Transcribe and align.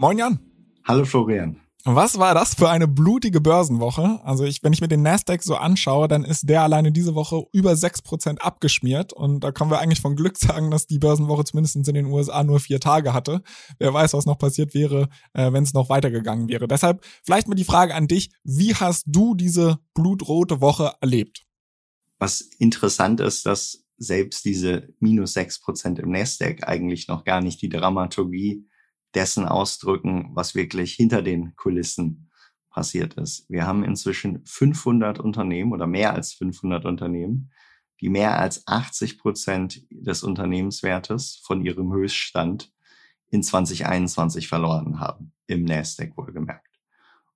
Moin 0.00 0.16
Jan. 0.16 0.38
Hallo 0.84 1.04
Florian. 1.04 1.60
Was 1.84 2.20
war 2.20 2.32
das 2.32 2.54
für 2.54 2.70
eine 2.70 2.86
blutige 2.86 3.40
Börsenwoche? 3.40 4.20
Also 4.22 4.44
ich, 4.44 4.62
wenn 4.62 4.72
ich 4.72 4.80
mir 4.80 4.86
den 4.86 5.02
Nasdaq 5.02 5.42
so 5.42 5.56
anschaue, 5.56 6.06
dann 6.06 6.22
ist 6.22 6.48
der 6.48 6.62
alleine 6.62 6.92
diese 6.92 7.16
Woche 7.16 7.46
über 7.52 7.72
6% 7.72 8.38
abgeschmiert. 8.38 9.12
Und 9.12 9.40
da 9.40 9.50
können 9.50 9.72
wir 9.72 9.80
eigentlich 9.80 10.00
von 10.00 10.14
Glück 10.14 10.36
sagen, 10.38 10.70
dass 10.70 10.86
die 10.86 11.00
Börsenwoche 11.00 11.42
zumindest 11.42 11.74
in 11.74 11.82
den 11.82 12.06
USA 12.06 12.44
nur 12.44 12.60
vier 12.60 12.78
Tage 12.78 13.12
hatte. 13.12 13.42
Wer 13.80 13.92
weiß, 13.92 14.12
was 14.12 14.24
noch 14.24 14.38
passiert 14.38 14.72
wäre, 14.72 15.08
äh, 15.32 15.52
wenn 15.52 15.64
es 15.64 15.74
noch 15.74 15.88
weitergegangen 15.88 16.48
wäre. 16.48 16.68
Deshalb 16.68 17.04
vielleicht 17.24 17.48
mal 17.48 17.56
die 17.56 17.64
Frage 17.64 17.96
an 17.96 18.06
dich, 18.06 18.30
wie 18.44 18.76
hast 18.76 19.02
du 19.08 19.34
diese 19.34 19.80
blutrote 19.94 20.60
Woche 20.60 20.92
erlebt? 21.00 21.44
Was 22.20 22.40
interessant 22.40 23.18
ist, 23.18 23.46
dass 23.46 23.84
selbst 23.96 24.44
diese 24.44 24.94
minus 25.00 25.36
6% 25.36 25.98
im 25.98 26.12
Nasdaq 26.12 26.68
eigentlich 26.68 27.08
noch 27.08 27.24
gar 27.24 27.40
nicht 27.40 27.60
die 27.62 27.68
Dramaturgie 27.68 28.67
dessen 29.18 29.46
ausdrücken, 29.46 30.30
was 30.34 30.54
wirklich 30.54 30.94
hinter 30.94 31.22
den 31.22 31.56
Kulissen 31.56 32.30
passiert 32.70 33.14
ist. 33.14 33.50
Wir 33.50 33.66
haben 33.66 33.82
inzwischen 33.82 34.46
500 34.46 35.18
Unternehmen 35.18 35.72
oder 35.72 35.88
mehr 35.88 36.14
als 36.14 36.34
500 36.34 36.84
Unternehmen, 36.84 37.50
die 38.00 38.10
mehr 38.10 38.38
als 38.38 38.64
80 38.68 39.18
Prozent 39.18 39.82
des 39.90 40.22
Unternehmenswertes 40.22 41.42
von 41.44 41.64
ihrem 41.64 41.92
Höchststand 41.92 42.72
in 43.30 43.42
2021 43.42 44.46
verloren 44.46 45.00
haben, 45.00 45.32
im 45.48 45.64
Nasdaq 45.64 46.16
wohlgemerkt. 46.16 46.78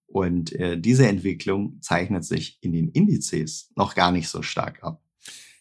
Und 0.07 0.53
äh, 0.53 0.79
diese 0.79 1.09
Entwicklung 1.09 1.81
zeichnet 1.81 2.25
sich 2.25 2.59
in 2.61 2.73
den 2.73 2.91
Indizes 2.91 3.73
noch 3.75 3.97
gar 3.97 4.13
nicht 4.13 4.29
so 4.29 4.43
stark 4.43 4.85
ab. 4.85 5.03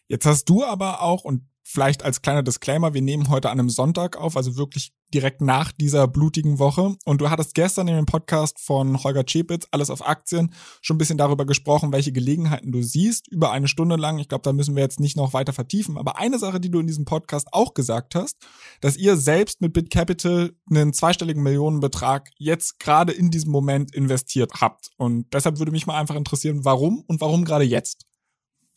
Jetzt 0.07 0.27
hast 0.27 0.45
du 0.45 0.63
aber 0.63 1.01
auch, 1.01 1.23
und 1.23 1.41
vielleicht 1.63 2.03
als 2.03 2.21
kleiner 2.21 2.43
Disclaimer, 2.43 2.93
wir 2.93 3.01
nehmen 3.01 3.29
heute 3.29 3.49
an 3.49 3.59
einem 3.59 3.69
Sonntag 3.69 4.17
auf, 4.17 4.35
also 4.35 4.57
wirklich 4.57 4.93
direkt 5.13 5.41
nach 5.41 5.71
dieser 5.71 6.07
blutigen 6.07 6.59
Woche. 6.59 6.95
Und 7.05 7.21
du 7.21 7.29
hattest 7.29 7.53
gestern 7.53 7.87
in 7.87 7.95
dem 7.95 8.05
Podcast 8.05 8.59
von 8.59 9.03
Holger 9.03 9.25
Czepitz, 9.25 9.67
alles 9.71 9.89
auf 9.89 10.07
Aktien, 10.07 10.53
schon 10.81 10.95
ein 10.95 10.97
bisschen 10.97 11.17
darüber 11.17 11.45
gesprochen, 11.45 11.91
welche 11.91 12.11
Gelegenheiten 12.11 12.71
du 12.71 12.81
siehst, 12.81 13.27
über 13.27 13.51
eine 13.51 13.67
Stunde 13.67 13.95
lang. 13.95 14.19
Ich 14.19 14.29
glaube, 14.29 14.43
da 14.43 14.53
müssen 14.53 14.75
wir 14.75 14.83
jetzt 14.83 14.99
nicht 14.99 15.17
noch 15.17 15.33
weiter 15.33 15.53
vertiefen. 15.53 15.97
Aber 15.97 16.17
eine 16.17 16.39
Sache, 16.39 16.59
die 16.59 16.71
du 16.71 16.79
in 16.79 16.87
diesem 16.87 17.05
Podcast 17.05 17.47
auch 17.51 17.73
gesagt 17.73 18.15
hast, 18.15 18.37
dass 18.79 18.97
ihr 18.97 19.17
selbst 19.17 19.61
mit 19.61 19.73
BitCapital 19.73 20.53
einen 20.69 20.93
zweistelligen 20.93 21.43
Millionenbetrag 21.43 22.29
jetzt 22.37 22.79
gerade 22.79 23.11
in 23.11 23.31
diesem 23.31 23.51
Moment 23.51 23.93
investiert 23.93 24.53
habt. 24.61 24.91
Und 24.97 25.33
deshalb 25.33 25.59
würde 25.59 25.71
mich 25.71 25.87
mal 25.87 25.99
einfach 25.99 26.15
interessieren, 26.15 26.63
warum 26.63 27.03
und 27.07 27.21
warum 27.21 27.43
gerade 27.43 27.65
jetzt? 27.65 28.05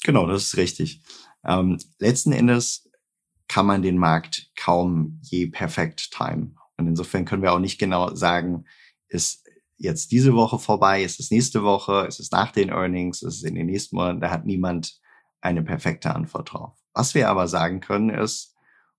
Genau, 0.05 0.27
das 0.27 0.45
ist 0.45 0.57
richtig. 0.59 1.03
Ähm, 1.45 1.79
letzten 1.99 2.33
Endes 2.33 2.89
kann 3.49 3.67
man 3.67 3.83
den 3.83 3.99
Markt 3.99 4.51
kaum 4.55 5.19
je 5.23 5.47
perfekt 5.47 6.11
timen. 6.13 6.59
Und 6.77 6.87
insofern 6.87 7.25
können 7.25 7.43
wir 7.43 7.53
auch 7.53 7.59
nicht 7.59 7.79
genau 7.79 8.15
sagen, 8.15 8.67
ist 9.09 9.49
jetzt 9.77 10.13
diese 10.13 10.35
Woche 10.35 10.59
vorbei, 10.59 11.03
ist 11.03 11.21
es 11.21 11.31
nächste 11.31 11.63
Woche, 11.63 12.07
ist 12.07 12.21
es 12.21 12.31
nach 12.31 12.53
den 12.53 12.69
Earnings, 12.69 13.23
ist 13.23 13.37
es 13.37 13.43
in 13.45 13.55
den 13.55 13.67
nächsten 13.67 13.97
Monaten, 13.97 14.21
da 14.21 14.31
hat 14.31 14.45
niemand 14.47 15.01
eine 15.41 15.63
perfekte 15.63 16.15
Antwort 16.15 16.53
drauf. 16.53 16.79
Was 16.93 17.15
wir 17.15 17.29
aber 17.29 17.49
sagen 17.49 17.81
können 17.81 18.11
ist, 18.11 18.55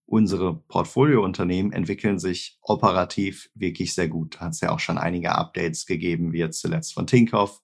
unsere 0.05 0.55
Portfoliounternehmen 0.55 1.71
entwickeln 1.71 2.19
sich 2.19 2.57
operativ 2.61 3.49
wirklich 3.53 3.93
sehr 3.93 4.07
gut. 4.07 4.35
Da 4.35 4.41
hat 4.41 4.53
es 4.53 4.61
ja 4.61 4.71
auch 4.71 4.79
schon 4.79 4.97
einige 4.97 5.33
Updates 5.33 5.85
gegeben, 5.85 6.33
wie 6.33 6.39
jetzt 6.39 6.61
zuletzt 6.61 6.93
von 6.93 7.07
Tinkoff. 7.07 7.61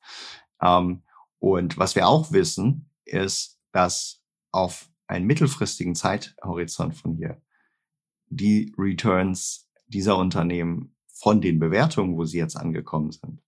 Ähm, 0.62 1.04
und 1.40 1.78
was 1.78 1.96
wir 1.96 2.08
auch 2.08 2.32
wissen, 2.32 2.91
ist, 3.12 3.60
dass 3.72 4.22
auf 4.52 4.90
einen 5.08 5.26
mittelfristigen 5.26 5.96
Zeithorizont 5.96 6.96
von 6.96 7.16
hier 7.16 7.42
die 8.28 8.74
Returns 8.78 9.70
dieser 9.88 10.18
Unternehmen 10.18 10.96
von 11.08 11.42
den 11.42 11.60
Bewertungen, 11.60 12.16
wo 12.18 12.26
sie 12.26 12.38
jetzt 12.38 12.56
angekommen 12.56 13.12
sind, 13.12 13.42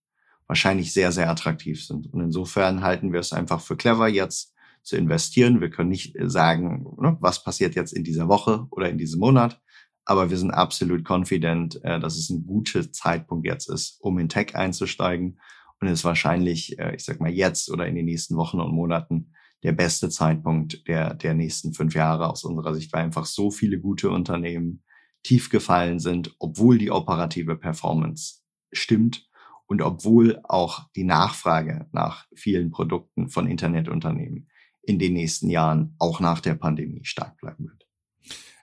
wahrscheinlich 0.46 0.92
sehr, 0.92 1.10
sehr 1.10 1.30
attraktiv 1.30 1.84
sind. 1.84 2.12
Und 2.12 2.20
insofern 2.20 2.82
halten 2.82 3.12
wir 3.12 3.20
es 3.20 3.32
einfach 3.32 3.60
für 3.60 3.76
clever, 3.76 4.08
jetzt 4.08 4.54
zu 4.82 4.96
investieren. 4.96 5.60
Wir 5.60 5.70
können 5.70 5.88
nicht 5.88 6.14
sagen, 6.20 6.84
ne, 7.00 7.16
was 7.20 7.42
passiert 7.42 7.74
jetzt 7.74 7.92
in 7.92 8.04
dieser 8.04 8.28
Woche 8.28 8.66
oder 8.70 8.90
in 8.90 8.98
diesem 8.98 9.20
Monat, 9.20 9.60
aber 10.04 10.28
wir 10.30 10.36
sind 10.36 10.50
absolut 10.50 11.08
confident, 11.08 11.82
äh, 11.82 11.98
dass 11.98 12.16
es 12.16 12.30
ein 12.30 12.46
guter 12.46 12.92
Zeitpunkt 12.92 13.46
jetzt 13.46 13.68
ist, 13.68 13.96
um 14.00 14.18
in 14.18 14.28
Tech 14.28 14.54
einzusteigen 14.54 15.40
und 15.80 15.88
es 15.88 16.04
wahrscheinlich, 16.04 16.78
äh, 16.78 16.94
ich 16.94 17.04
sag 17.04 17.20
mal, 17.20 17.30
jetzt 17.30 17.70
oder 17.70 17.86
in 17.86 17.94
den 17.94 18.04
nächsten 18.04 18.36
Wochen 18.36 18.60
und 18.60 18.74
Monaten 18.74 19.32
der 19.64 19.72
beste 19.72 20.10
Zeitpunkt 20.10 20.86
der, 20.86 21.14
der 21.14 21.34
nächsten 21.34 21.72
fünf 21.72 21.94
Jahre 21.94 22.28
aus 22.28 22.44
unserer 22.44 22.74
Sicht, 22.74 22.92
weil 22.92 23.02
einfach 23.02 23.26
so 23.26 23.50
viele 23.50 23.80
gute 23.80 24.10
Unternehmen 24.10 24.84
tief 25.22 25.48
gefallen 25.48 25.98
sind, 25.98 26.34
obwohl 26.38 26.78
die 26.78 26.90
operative 26.90 27.56
Performance 27.56 28.42
stimmt 28.72 29.26
und 29.66 29.80
obwohl 29.80 30.40
auch 30.44 30.90
die 30.94 31.04
Nachfrage 31.04 31.88
nach 31.92 32.26
vielen 32.34 32.70
Produkten 32.70 33.30
von 33.30 33.46
Internetunternehmen 33.46 34.50
in 34.82 34.98
den 34.98 35.14
nächsten 35.14 35.48
Jahren 35.48 35.96
auch 35.98 36.20
nach 36.20 36.40
der 36.40 36.54
Pandemie 36.54 37.04
stark 37.04 37.38
bleiben 37.38 37.64
wird. 37.64 37.86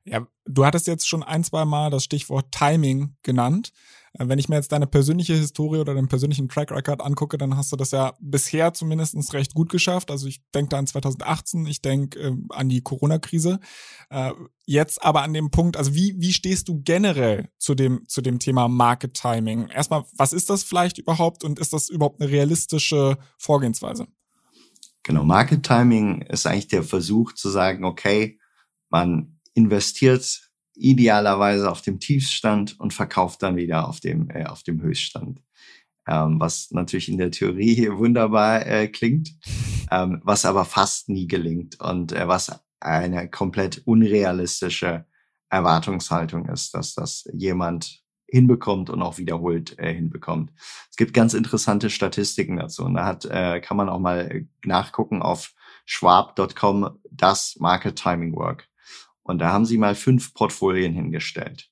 Ja, 0.04 0.28
du 0.46 0.66
hattest 0.66 0.86
jetzt 0.86 1.08
schon 1.08 1.24
ein, 1.24 1.44
zwei 1.44 1.66
Mal 1.66 1.90
das 1.90 2.04
Stichwort 2.04 2.52
Timing 2.52 3.16
genannt. 3.24 3.74
Äh, 4.14 4.28
wenn 4.28 4.40
ich 4.40 4.50
mir 4.50 4.56
jetzt 4.56 4.72
deine 4.72 4.88
persönliche 4.88 5.34
Historie 5.34 5.80
oder 5.80 5.94
deinen 5.94 6.08
persönlichen 6.08 6.50
Track 6.50 6.72
Record 6.72 7.02
angucke, 7.02 7.38
dann 7.38 7.56
hast 7.56 7.72
du 7.72 7.76
das 7.76 7.92
ja 7.92 8.14
bisher 8.20 8.74
zumindest 8.74 9.34
recht 9.34 9.54
gut 9.54 9.70
geschafft. 9.70 10.12
Also 10.12 10.28
ich 10.28 10.42
denke 10.54 10.70
da 10.70 10.78
an 10.78 10.88
2018, 10.88 11.66
ich 11.66 11.82
denke 11.82 12.20
äh, 12.20 12.36
an 12.50 12.70
die 12.70 12.82
Corona-Krise. 12.82 13.60
Äh, 14.10 14.32
jetzt 14.66 15.04
aber 15.04 15.24
an 15.24 15.34
dem 15.34 15.52
Punkt, 15.52 15.78
also 15.78 15.94
wie, 15.94 16.16
wie 16.18 16.34
stehst 16.34 16.68
du 16.68 16.82
generell 16.82 17.50
zu 17.58 17.76
dem, 17.76 18.08
zu 18.08 18.22
dem 18.22 18.40
Thema 18.40 18.68
Market 18.68 19.14
Timing? 19.14 19.68
Erstmal, 19.68 20.06
was 20.14 20.34
ist 20.34 20.50
das 20.50 20.64
vielleicht 20.64 20.98
überhaupt 20.98 21.44
und 21.44 21.60
ist 21.60 21.74
das 21.74 21.90
überhaupt 21.90 22.22
eine 22.22 22.32
realistische 22.32 23.18
Vorgehensweise? 23.38 24.08
Genau, 25.04 25.24
Market 25.24 25.64
Timing 25.64 26.22
ist 26.22 26.46
eigentlich 26.46 26.68
der 26.68 26.84
Versuch 26.84 27.34
zu 27.34 27.50
sagen, 27.50 27.86
okay, 27.86 28.40
man 28.90 29.40
investiert 29.54 30.51
idealerweise 30.76 31.70
auf 31.70 31.82
dem 31.82 32.00
Tiefstand 32.00 32.80
und 32.80 32.94
verkauft 32.94 33.44
dann 33.44 33.56
wieder 33.56 33.88
auf 33.88 34.00
dem, 34.00 34.30
äh, 34.30 34.46
auf 34.46 34.64
dem 34.64 34.82
Höchststand. 34.82 35.42
Ähm, 36.08 36.40
was 36.40 36.72
natürlich 36.72 37.10
in 37.10 37.18
der 37.18 37.32
Theorie 37.32 37.76
hier 37.76 37.98
wunderbar 37.98 38.66
äh, 38.66 38.88
klingt, 38.88 39.30
ähm, 39.92 40.22
was 40.24 40.46
aber 40.46 40.66
fast 40.66 41.10
nie 41.10 41.28
gelingt 41.28 41.80
und 41.80 42.12
äh, 42.12 42.28
was 42.28 42.52
eine 42.80 43.30
komplett 43.30 43.84
unrealistische 43.86 45.06
Erwartungshaltung 45.50 46.48
ist, 46.50 46.74
dass 46.74 46.96
das 46.96 47.30
jemand 47.34 48.02
hinbekommt 48.32 48.90
und 48.90 49.02
auch 49.02 49.18
wiederholt 49.18 49.78
äh, 49.78 49.94
hinbekommt. 49.94 50.52
Es 50.90 50.96
gibt 50.96 51.14
ganz 51.14 51.34
interessante 51.34 51.90
Statistiken 51.90 52.58
dazu 52.58 52.86
und 52.86 52.96
da 52.96 53.06
hat, 53.06 53.26
äh, 53.26 53.60
kann 53.60 53.78
man 53.78 53.90
auch 53.90 54.00
mal 54.00 54.48
nachgucken 54.66 55.22
auf 55.22 55.54
schwab.com, 55.86 56.98
das 57.12 57.58
Market 57.60 57.98
Timing 57.98 58.34
Work. 58.36 58.71
Und 59.24 59.40
da 59.40 59.52
haben 59.52 59.66
sie 59.66 59.78
mal 59.78 59.96
fünf 59.96 60.34
Portfolien 60.34 60.94
hingestellt. 60.94 61.70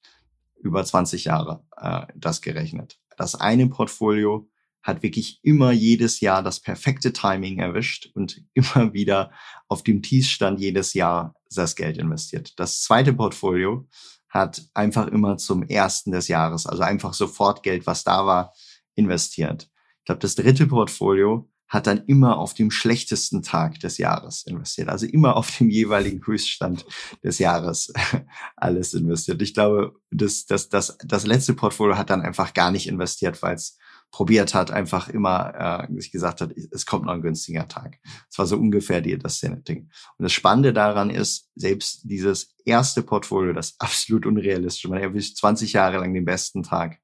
Über 0.61 0.83
20 0.83 1.25
Jahre 1.25 1.63
äh, 1.77 2.05
das 2.15 2.41
gerechnet. 2.41 2.99
Das 3.17 3.35
eine 3.35 3.67
Portfolio 3.67 4.49
hat 4.81 5.03
wirklich 5.03 5.39
immer 5.43 5.71
jedes 5.71 6.19
Jahr 6.19 6.41
das 6.41 6.59
perfekte 6.59 7.11
Timing 7.13 7.59
erwischt 7.59 8.09
und 8.13 8.41
immer 8.53 8.93
wieder 8.93 9.31
auf 9.67 9.83
dem 9.83 10.01
Tiefstand 10.01 10.59
jedes 10.59 10.93
Jahr 10.93 11.35
das 11.53 11.75
Geld 11.75 11.97
investiert. 11.97 12.59
Das 12.59 12.81
zweite 12.81 13.13
Portfolio 13.13 13.87
hat 14.29 14.63
einfach 14.73 15.07
immer 15.07 15.37
zum 15.37 15.63
ersten 15.63 16.11
des 16.11 16.27
Jahres, 16.27 16.67
also 16.67 16.83
einfach 16.83 17.13
sofort 17.13 17.63
Geld, 17.63 17.87
was 17.87 18.03
da 18.03 18.25
war, 18.25 18.53
investiert. 18.95 19.69
Ich 19.99 20.05
glaube, 20.05 20.19
das 20.19 20.35
dritte 20.35 20.67
Portfolio 20.67 21.49
hat 21.69 21.85
dann 21.85 22.03
immer 22.07 22.37
auf 22.39 22.55
dem 22.55 22.71
schlechtesten 22.71 23.43
Tag 23.43 23.79
des 23.79 23.99
Jahres 23.99 24.43
investiert. 24.45 24.89
Also 24.89 25.05
immer 25.05 25.37
auf 25.37 25.55
dem 25.57 25.69
jeweiligen 25.69 26.25
Höchststand 26.25 26.85
des 27.23 27.37
Jahres 27.37 27.93
alles 28.57 28.93
investiert. 28.95 29.41
Ich 29.43 29.53
glaube, 29.53 29.93
das, 30.09 30.47
das, 30.47 30.69
das, 30.69 30.97
das 31.05 31.27
letzte 31.27 31.53
Portfolio 31.53 31.95
hat 31.95 32.09
dann 32.09 32.23
einfach 32.23 32.55
gar 32.55 32.71
nicht 32.71 32.87
investiert, 32.87 33.41
weil 33.43 33.55
es 33.55 33.77
probiert 34.11 34.55
hat, 34.55 34.71
einfach 34.71 35.09
immer 35.09 35.87
äh, 35.87 35.93
sich 35.93 36.11
gesagt 36.11 36.41
hat, 36.41 36.51
es 36.71 36.87
kommt 36.87 37.05
noch 37.05 37.13
ein 37.13 37.21
günstiger 37.21 37.67
Tag. 37.67 37.99
Das 38.29 38.39
war 38.39 38.47
so 38.47 38.57
ungefähr 38.57 39.01
die, 39.01 39.15
das 39.19 39.39
Ding. 39.39 39.91
Und 40.17 40.23
das 40.23 40.33
Spannende 40.33 40.73
daran 40.73 41.11
ist, 41.11 41.49
selbst 41.53 42.01
dieses 42.03 42.55
erste 42.65 43.03
Portfolio, 43.03 43.53
das 43.53 43.75
absolut 43.79 44.25
unrealistisch, 44.25 44.89
man 44.89 44.99
erwischt 44.99 45.37
20 45.37 45.73
Jahre 45.73 45.97
lang 45.97 46.15
den 46.15 46.25
besten 46.25 46.63
Tag, 46.63 46.97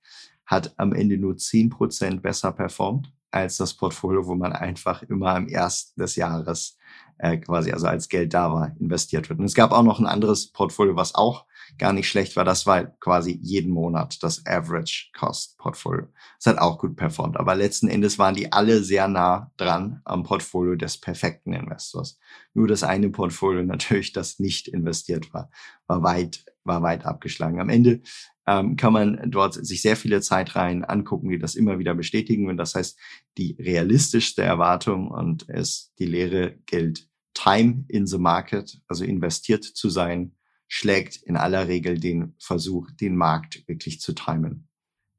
hat 0.48 0.74
am 0.78 0.94
Ende 0.94 1.20
nur 1.20 1.34
10% 1.34 2.22
besser 2.22 2.52
performt 2.52 3.12
als 3.36 3.58
das 3.58 3.74
Portfolio, 3.74 4.26
wo 4.26 4.36
man 4.36 4.54
einfach 4.54 5.04
immer 5.04 5.36
am 5.36 5.48
ersten 5.48 6.00
des 6.00 6.16
Jahres 6.16 6.78
äh, 7.18 7.38
quasi, 7.38 7.72
also 7.72 7.88
als 7.88 8.08
Geld 8.08 8.34
da 8.34 8.52
war, 8.52 8.72
investiert 8.80 9.30
wird. 9.30 9.40
Und 9.40 9.46
es 9.46 9.56
gab 9.56 9.72
auch 9.72 9.84
noch 9.84 10.00
ein 10.00 10.06
anderes 10.06 10.48
Portfolio, 10.48 10.96
was 10.96 11.16
auch 11.16 11.46
gar 11.78 11.94
nicht 11.94 12.08
schlecht 12.08 12.36
war. 12.36 12.46
Das 12.46 12.66
war 12.66 12.86
quasi 13.00 13.40
jeden 13.42 13.72
Monat 13.72 14.22
das 14.24 14.46
Average 14.46 15.10
Cost 15.18 15.58
Portfolio. 15.58 16.08
Das 16.38 16.54
hat 16.54 16.62
auch 16.62 16.80
gut 16.80 16.96
performt. 16.96 17.38
Aber 17.38 17.56
letzten 17.56 17.88
Endes 17.88 18.18
waren 18.18 18.36
die 18.36 18.52
alle 18.52 18.84
sehr 18.84 19.08
nah 19.08 19.52
dran 19.58 20.02
am 20.06 20.24
Portfolio 20.24 20.76
des 20.76 20.98
perfekten 20.98 21.54
Investors. 21.54 22.20
Nur 22.54 22.68
das 22.68 22.84
eine 22.84 23.10
Portfolio 23.10 23.64
natürlich, 23.66 24.14
das 24.14 24.40
nicht 24.40 24.68
investiert 24.68 25.34
war, 25.34 25.50
war 25.88 26.04
weit, 26.04 26.46
war 26.64 26.82
weit 26.82 27.06
abgeschlagen. 27.06 27.60
Am 27.60 27.70
Ende 27.70 28.02
ähm, 28.48 28.76
kann 28.76 28.94
man 28.94 29.32
dort 29.32 29.54
sich 29.54 29.82
sehr 29.82 29.96
viele 29.96 30.22
Zeitreihen 30.22 30.84
angucken, 30.84 31.30
die 31.30 31.40
das 31.40 31.56
immer 31.56 31.80
wieder 31.80 31.96
bestätigen. 31.96 32.50
Und 32.50 32.58
das 32.58 32.76
heißt, 32.76 32.98
die 33.38 33.58
realistischste 33.60 34.44
Erwartung 34.44 35.10
und 35.10 35.44
ist 35.44 35.94
die 36.00 36.06
Lehre 36.06 36.58
gilt, 36.66 37.08
Time 37.34 37.86
in 37.90 38.08
the 38.08 38.18
Market, 38.18 38.80
also 38.88 39.04
investiert 39.04 39.64
zu 39.64 39.90
sein, 39.90 40.36
schlägt 40.76 41.16
in 41.24 41.38
aller 41.38 41.70
Regel 41.70 42.02
den 42.02 42.36
Versuch, 42.38 42.92
den 42.92 43.16
Markt 43.16 43.66
wirklich 43.66 44.02
zu 44.02 44.12
timen. 44.12 44.68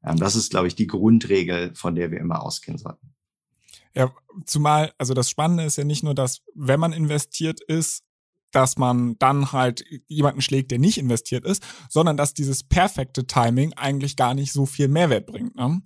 Ähm, 0.05 0.19
das 0.19 0.37
ist, 0.37 0.50
glaube 0.50 0.67
ich, 0.67 0.75
die 0.75 0.87
Grundregel, 0.87 1.75
von 1.75 1.94
der 1.94 2.11
wir 2.11 2.20
immer 2.20 2.43
ausgehen 2.43 2.76
sollten. 2.76 3.14
Ja, 3.94 4.12
zumal, 4.44 4.93
also 4.99 5.14
das 5.14 5.31
Spannende 5.31 5.64
ist 5.64 5.79
ja 5.79 5.85
nicht 5.85 6.03
nur, 6.03 6.14
dass 6.14 6.43
wenn 6.55 6.79
man 6.79 6.93
investiert 6.93 7.62
ist, 7.62 8.05
dass 8.50 8.76
man 8.76 9.17
dann 9.19 9.53
halt 9.53 9.82
jemanden 10.08 10.43
schlägt, 10.43 10.73
der 10.73 10.79
nicht 10.79 10.99
investiert 10.99 11.47
ist, 11.47 11.64
sondern 11.88 12.19
dass 12.19 12.35
dieses 12.35 12.62
perfekte 12.62 13.26
Timing 13.26 13.73
eigentlich 13.73 14.17
gar 14.17 14.35
nicht 14.35 14.53
so 14.53 14.67
viel 14.67 14.88
Mehrwert 14.88 15.25
bringt. 15.25 15.56
Ne? 15.56 15.81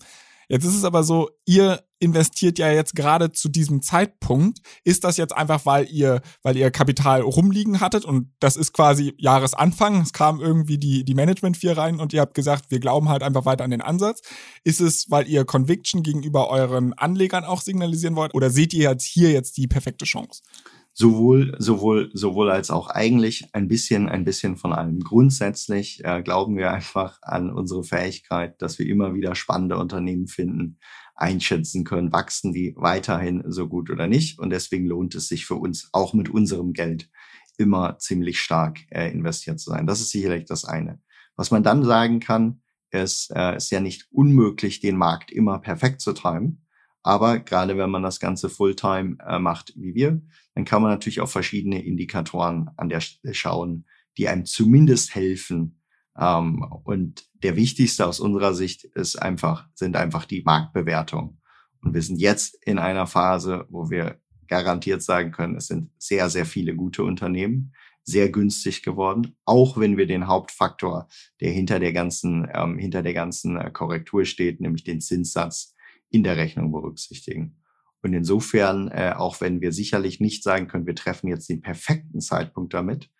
Jetzt 0.50 0.64
ist 0.64 0.74
es 0.74 0.84
aber 0.84 1.04
so, 1.04 1.30
ihr 1.46 1.80
investiert 2.00 2.58
ja 2.58 2.72
jetzt 2.72 2.96
gerade 2.96 3.30
zu 3.30 3.48
diesem 3.48 3.82
Zeitpunkt. 3.82 4.58
Ist 4.82 5.04
das 5.04 5.16
jetzt 5.16 5.32
einfach, 5.32 5.64
weil 5.64 5.88
ihr, 5.88 6.22
weil 6.42 6.56
ihr 6.56 6.72
Kapital 6.72 7.20
rumliegen 7.20 7.78
hattet 7.80 8.04
und 8.04 8.32
das 8.40 8.56
ist 8.56 8.72
quasi 8.72 9.14
Jahresanfang? 9.16 10.00
Es 10.00 10.12
kam 10.12 10.40
irgendwie 10.40 10.76
die, 10.76 11.04
die 11.04 11.14
Management 11.14 11.56
4 11.56 11.78
rein 11.78 12.00
und 12.00 12.12
ihr 12.12 12.20
habt 12.20 12.34
gesagt, 12.34 12.72
wir 12.72 12.80
glauben 12.80 13.08
halt 13.08 13.22
einfach 13.22 13.44
weiter 13.44 13.62
an 13.62 13.70
den 13.70 13.80
Ansatz. 13.80 14.22
Ist 14.64 14.80
es, 14.80 15.08
weil 15.08 15.28
ihr 15.28 15.44
Conviction 15.44 16.02
gegenüber 16.02 16.50
euren 16.50 16.94
Anlegern 16.94 17.44
auch 17.44 17.60
signalisieren 17.60 18.16
wollt 18.16 18.34
oder 18.34 18.50
seht 18.50 18.74
ihr 18.74 18.90
jetzt 18.90 19.04
hier 19.04 19.30
jetzt 19.30 19.56
die 19.56 19.68
perfekte 19.68 20.04
Chance? 20.04 20.42
Sowohl, 20.92 21.54
sowohl, 21.58 22.10
sowohl 22.12 22.50
als 22.50 22.70
auch 22.70 22.88
eigentlich 22.88 23.46
ein 23.52 23.68
bisschen, 23.68 24.08
ein 24.08 24.24
bisschen 24.24 24.56
von 24.56 24.72
allem. 24.72 25.00
Grundsätzlich 25.00 26.04
äh, 26.04 26.22
glauben 26.22 26.56
wir 26.56 26.72
einfach 26.72 27.18
an 27.22 27.50
unsere 27.50 27.84
Fähigkeit, 27.84 28.60
dass 28.60 28.78
wir 28.78 28.86
immer 28.86 29.14
wieder 29.14 29.34
spannende 29.34 29.78
Unternehmen 29.78 30.26
finden, 30.26 30.78
einschätzen 31.14 31.84
können, 31.84 32.12
wachsen 32.12 32.52
die 32.52 32.74
weiterhin 32.76 33.42
so 33.46 33.68
gut 33.68 33.90
oder 33.90 34.06
nicht. 34.06 34.38
Und 34.38 34.50
deswegen 34.50 34.86
lohnt 34.86 35.14
es 35.14 35.28
sich 35.28 35.46
für 35.46 35.56
uns 35.56 35.88
auch 35.92 36.14
mit 36.14 36.28
unserem 36.30 36.72
Geld 36.72 37.10
immer 37.58 37.98
ziemlich 37.98 38.40
stark 38.40 38.80
äh, 38.90 39.10
investiert 39.12 39.60
zu 39.60 39.70
sein. 39.70 39.86
Das 39.86 40.00
ist 40.00 40.10
sicherlich 40.10 40.46
das 40.46 40.64
eine. 40.64 40.98
Was 41.36 41.50
man 41.50 41.62
dann 41.62 41.84
sagen 41.84 42.20
kann, 42.20 42.62
ist, 42.90 43.30
äh, 43.34 43.56
ist 43.56 43.70
ja 43.70 43.80
nicht 43.80 44.08
unmöglich, 44.10 44.80
den 44.80 44.96
Markt 44.96 45.30
immer 45.30 45.58
perfekt 45.58 46.00
zu 46.00 46.12
timen. 46.12 46.66
Aber 47.02 47.38
gerade 47.38 47.76
wenn 47.78 47.90
man 47.90 48.02
das 48.02 48.20
Ganze 48.20 48.50
Fulltime 48.50 49.16
äh, 49.26 49.38
macht 49.38 49.72
wie 49.76 49.94
wir, 49.94 50.20
dann 50.54 50.64
kann 50.64 50.82
man 50.82 50.90
natürlich 50.90 51.20
auf 51.20 51.32
verschiedene 51.32 51.84
Indikatoren 51.84 52.70
an 52.76 52.88
der 52.88 53.00
Stelle 53.00 53.34
schauen, 53.34 53.86
die 54.18 54.28
einem 54.28 54.44
zumindest 54.44 55.14
helfen. 55.14 55.80
Ähm, 56.18 56.62
und 56.84 57.24
der 57.42 57.56
wichtigste 57.56 58.06
aus 58.06 58.20
unserer 58.20 58.54
Sicht 58.54 58.84
ist 58.84 59.16
einfach, 59.16 59.66
sind 59.74 59.96
einfach 59.96 60.26
die 60.26 60.42
Marktbewertungen. 60.42 61.40
Und 61.82 61.94
wir 61.94 62.02
sind 62.02 62.20
jetzt 62.20 62.58
in 62.66 62.78
einer 62.78 63.06
Phase, 63.06 63.66
wo 63.70 63.90
wir 63.90 64.20
garantiert 64.48 65.02
sagen 65.02 65.30
können, 65.30 65.56
es 65.56 65.68
sind 65.68 65.90
sehr, 65.96 66.28
sehr 66.28 66.44
viele 66.44 66.74
gute 66.74 67.04
Unternehmen, 67.04 67.72
sehr 68.02 68.28
günstig 68.30 68.82
geworden, 68.82 69.36
auch 69.44 69.78
wenn 69.78 69.96
wir 69.96 70.06
den 70.06 70.26
Hauptfaktor, 70.26 71.08
der 71.40 71.52
hinter 71.52 71.78
der 71.78 71.92
ganzen, 71.92 72.48
ähm, 72.52 72.76
hinter 72.76 73.02
der 73.02 73.14
ganzen 73.14 73.56
äh, 73.56 73.70
Korrektur 73.70 74.24
steht, 74.24 74.60
nämlich 74.60 74.84
den 74.84 75.00
Zinssatz, 75.00 75.74
in 76.10 76.22
der 76.22 76.36
Rechnung 76.36 76.72
berücksichtigen. 76.72 77.56
Und 78.02 78.14
insofern, 78.14 78.88
äh, 78.88 79.12
auch 79.16 79.40
wenn 79.40 79.60
wir 79.60 79.72
sicherlich 79.72 80.20
nicht 80.20 80.42
sagen 80.42 80.68
können, 80.68 80.86
wir 80.86 80.94
treffen 80.94 81.28
jetzt 81.28 81.48
den 81.48 81.60
perfekten 81.60 82.20
Zeitpunkt 82.20 82.72
damit, 82.74 83.10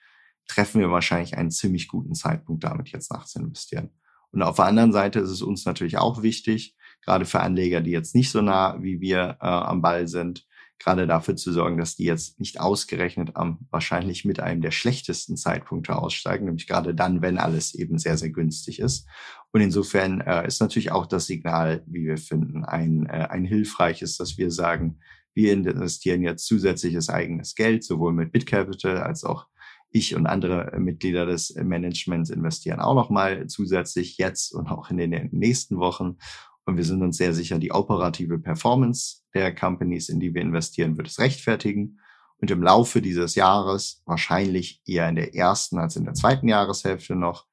treffen 0.47 0.81
wir 0.81 0.91
wahrscheinlich 0.91 1.37
einen 1.37 1.51
ziemlich 1.51 1.89
guten 1.89 2.15
Zeitpunkt 2.15 2.65
damit, 2.65 2.89
jetzt 2.89 3.13
nachzuinvestieren. 3.13 3.91
Und 4.33 4.43
auf 4.43 4.57
der 4.57 4.67
anderen 4.67 4.93
Seite 4.93 5.21
ist 5.21 5.31
es 5.31 5.43
uns 5.43 5.65
natürlich 5.65 5.99
auch 5.99 6.23
wichtig, 6.23 6.77
gerade 7.03 7.25
für 7.25 7.41
Anleger, 7.41 7.81
die 7.81 7.91
jetzt 7.91 8.15
nicht 8.15 8.31
so 8.31 8.41
nah 8.41 8.83
wie 8.83 9.01
wir 9.01 9.39
äh, 9.41 9.47
am 9.47 9.83
Ball 9.83 10.09
sind, 10.09 10.47
gerade 10.81 11.07
dafür 11.07 11.37
zu 11.37 11.53
sorgen, 11.53 11.77
dass 11.77 11.95
die 11.95 12.05
jetzt 12.05 12.41
nicht 12.41 12.59
ausgerechnet 12.59 13.37
am 13.37 13.59
wahrscheinlich 13.71 14.25
mit 14.25 14.41
einem 14.41 14.63
der 14.63 14.71
schlechtesten 14.71 15.37
Zeitpunkte 15.37 15.95
aussteigen, 15.95 16.47
nämlich 16.47 16.67
gerade 16.67 16.95
dann, 16.95 17.23
wenn 17.23 17.39
alles 17.39 17.75
eben 17.75 17.99
sehr, 17.99 18.17
sehr 18.17 18.31
günstig 18.31 18.81
ist. 18.81 19.07
Und 19.53 19.61
insofern 19.61 20.21
äh, 20.23 20.47
ist 20.47 20.61
natürlich 20.61 20.91
auch 20.91 21.07
das 21.07 21.27
Signal, 21.27 21.85
wie 21.87 22.07
wir 22.07 22.17
finden, 22.17 22.65
ein, 22.65 23.07
äh, 23.07 23.29
ein 23.31 23.45
hilfreiches, 23.45 24.17
dass 24.17 24.39
wir 24.39 24.51
sagen, 24.51 24.99
wir 25.35 25.53
investieren 25.53 26.23
jetzt 26.23 26.47
zusätzliches 26.47 27.11
eigenes 27.11 27.55
Geld, 27.55 27.85
sowohl 27.85 28.13
mit 28.13 28.33
BitCapital 28.33 28.99
als 28.99 29.23
auch 29.23 29.47
ich 29.91 30.15
und 30.15 30.27
andere 30.27 30.79
Mitglieder 30.79 31.27
des 31.27 31.55
Managements 31.57 32.31
investieren 32.31 32.81
auch 32.81 32.95
nochmal 32.95 33.49
zusätzlich 33.49 34.19
jetzt 34.19 34.55
und 34.55 34.69
auch 34.69 34.91
in 34.91 34.97
den 34.97 35.29
nächsten 35.33 35.79
Wochen. 35.79 36.17
Und 36.65 36.77
wir 36.77 36.85
sind 36.85 37.03
uns 37.03 37.17
sehr 37.17 37.35
sicher, 37.35 37.59
die 37.59 37.73
operative 37.73 38.39
Performance 38.39 39.23
der 39.35 39.55
Companies, 39.55 40.09
in 40.09 40.21
die 40.21 40.35
wir 40.35 40.43
investieren, 40.43 40.97
wird 40.97 41.09
es 41.09 41.19
rechtfertigen. 41.19 42.01
Und 42.39 42.51
im 42.51 42.63
Laufe 42.63 43.03
dieses 43.03 43.35
Jahres, 43.35 44.03
wahrscheinlich 44.07 44.83
eher 44.87 45.09
in 45.09 45.17
der 45.17 45.35
ersten 45.35 45.79
als 45.79 45.97
in 45.97 46.05
der 46.05 46.15
zweiten 46.15 46.49
Jahreshälfte 46.49 47.15
noch, 47.15 47.47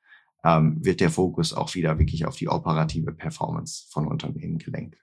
ähm, 0.43 0.77
wird 0.83 1.01
der 1.01 1.09
Fokus 1.09 1.53
auch 1.53 1.73
wieder 1.75 1.99
wirklich 1.99 2.25
auf 2.25 2.37
die 2.37 2.47
operative 2.47 3.11
Performance 3.11 3.87
von 3.89 4.07
Unternehmen 4.07 4.57
gelenkt. 4.59 4.97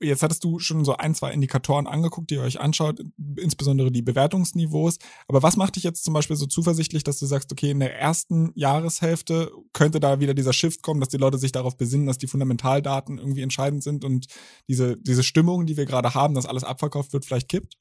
Jetzt 0.00 0.22
hattest 0.22 0.44
du 0.44 0.58
schon 0.58 0.84
so 0.84 0.96
ein, 0.96 1.14
zwei 1.14 1.32
Indikatoren 1.32 1.86
angeguckt, 1.86 2.30
die 2.30 2.34
ihr 2.34 2.42
euch 2.42 2.60
anschaut, 2.60 3.00
insbesondere 3.36 3.90
die 3.90 4.02
Bewertungsniveaus. 4.02 4.98
Aber 5.26 5.42
was 5.42 5.56
macht 5.56 5.76
dich 5.76 5.84
jetzt 5.84 6.04
zum 6.04 6.14
Beispiel 6.14 6.36
so 6.36 6.46
zuversichtlich, 6.46 7.04
dass 7.04 7.18
du 7.18 7.26
sagst, 7.26 7.50
okay, 7.52 7.70
in 7.70 7.80
der 7.80 7.98
ersten 7.98 8.52
Jahreshälfte 8.54 9.50
könnte 9.72 10.00
da 10.00 10.20
wieder 10.20 10.34
dieser 10.34 10.52
Shift 10.52 10.82
kommen, 10.82 11.00
dass 11.00 11.08
die 11.08 11.16
Leute 11.16 11.38
sich 11.38 11.52
darauf 11.52 11.76
besinnen, 11.76 12.06
dass 12.06 12.18
die 12.18 12.26
Fundamentaldaten 12.26 13.18
irgendwie 13.18 13.42
entscheidend 13.42 13.82
sind 13.82 14.04
und 14.04 14.26
diese, 14.68 14.96
diese 14.96 15.22
Stimmung, 15.22 15.66
die 15.66 15.76
wir 15.76 15.86
gerade 15.86 16.14
haben, 16.14 16.34
dass 16.34 16.46
alles 16.46 16.64
abverkauft 16.64 17.12
wird, 17.12 17.24
vielleicht 17.24 17.48
kippt? 17.48 17.78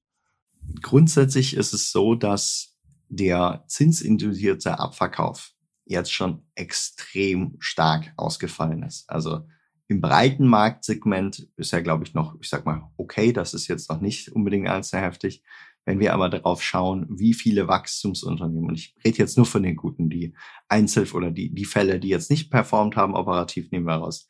Grundsätzlich 0.82 1.56
ist 1.56 1.74
es 1.74 1.92
so, 1.92 2.16
dass 2.16 2.76
der 3.10 3.64
zinsinduzierte 3.68 4.80
Abverkauf 4.80 5.54
jetzt 5.86 6.12
schon 6.12 6.44
extrem 6.56 7.56
stark 7.60 8.14
ausgefallen 8.18 8.84
ist. 8.84 9.10
Also 9.10 9.48
im 9.88 10.02
breiten 10.02 10.48
Marktsegment 10.48 11.48
ist 11.56 11.72
ja, 11.72 11.80
glaube 11.80 12.04
ich, 12.04 12.14
noch, 12.14 12.36
ich 12.42 12.50
sag 12.50 12.66
mal, 12.66 12.90
okay, 12.98 13.32
das 13.32 13.54
ist 13.54 13.68
jetzt 13.68 13.90
noch 13.90 14.02
nicht 14.02 14.30
unbedingt 14.30 14.68
allzu 14.68 14.98
heftig. 14.98 15.44
Wenn 15.86 16.02
wir 16.02 16.14
aber 16.14 16.30
darauf 16.30 16.62
schauen, 16.62 17.08
wie 17.10 17.34
viele 17.34 17.70
Wachstumsunternehmen, 17.70 18.70
und 18.70 18.76
ich 18.76 18.94
rede 19.06 19.20
jetzt 19.20 19.38
nur 19.38 19.46
von 19.46 19.64
den 19.64 19.78
guten, 19.78 20.10
die 20.10 20.34
Einzel- 20.68 21.10
oder 21.14 21.32
die, 21.32 21.54
die 21.54 21.64
Fälle, 21.64 22.00
die 22.00 22.10
jetzt 22.10 22.30
nicht 22.30 22.52
performt 22.52 22.98
haben, 22.98 23.16
operativ 23.16 23.72
nehmen 23.72 23.86
wir 23.86 23.96
raus, 23.96 24.28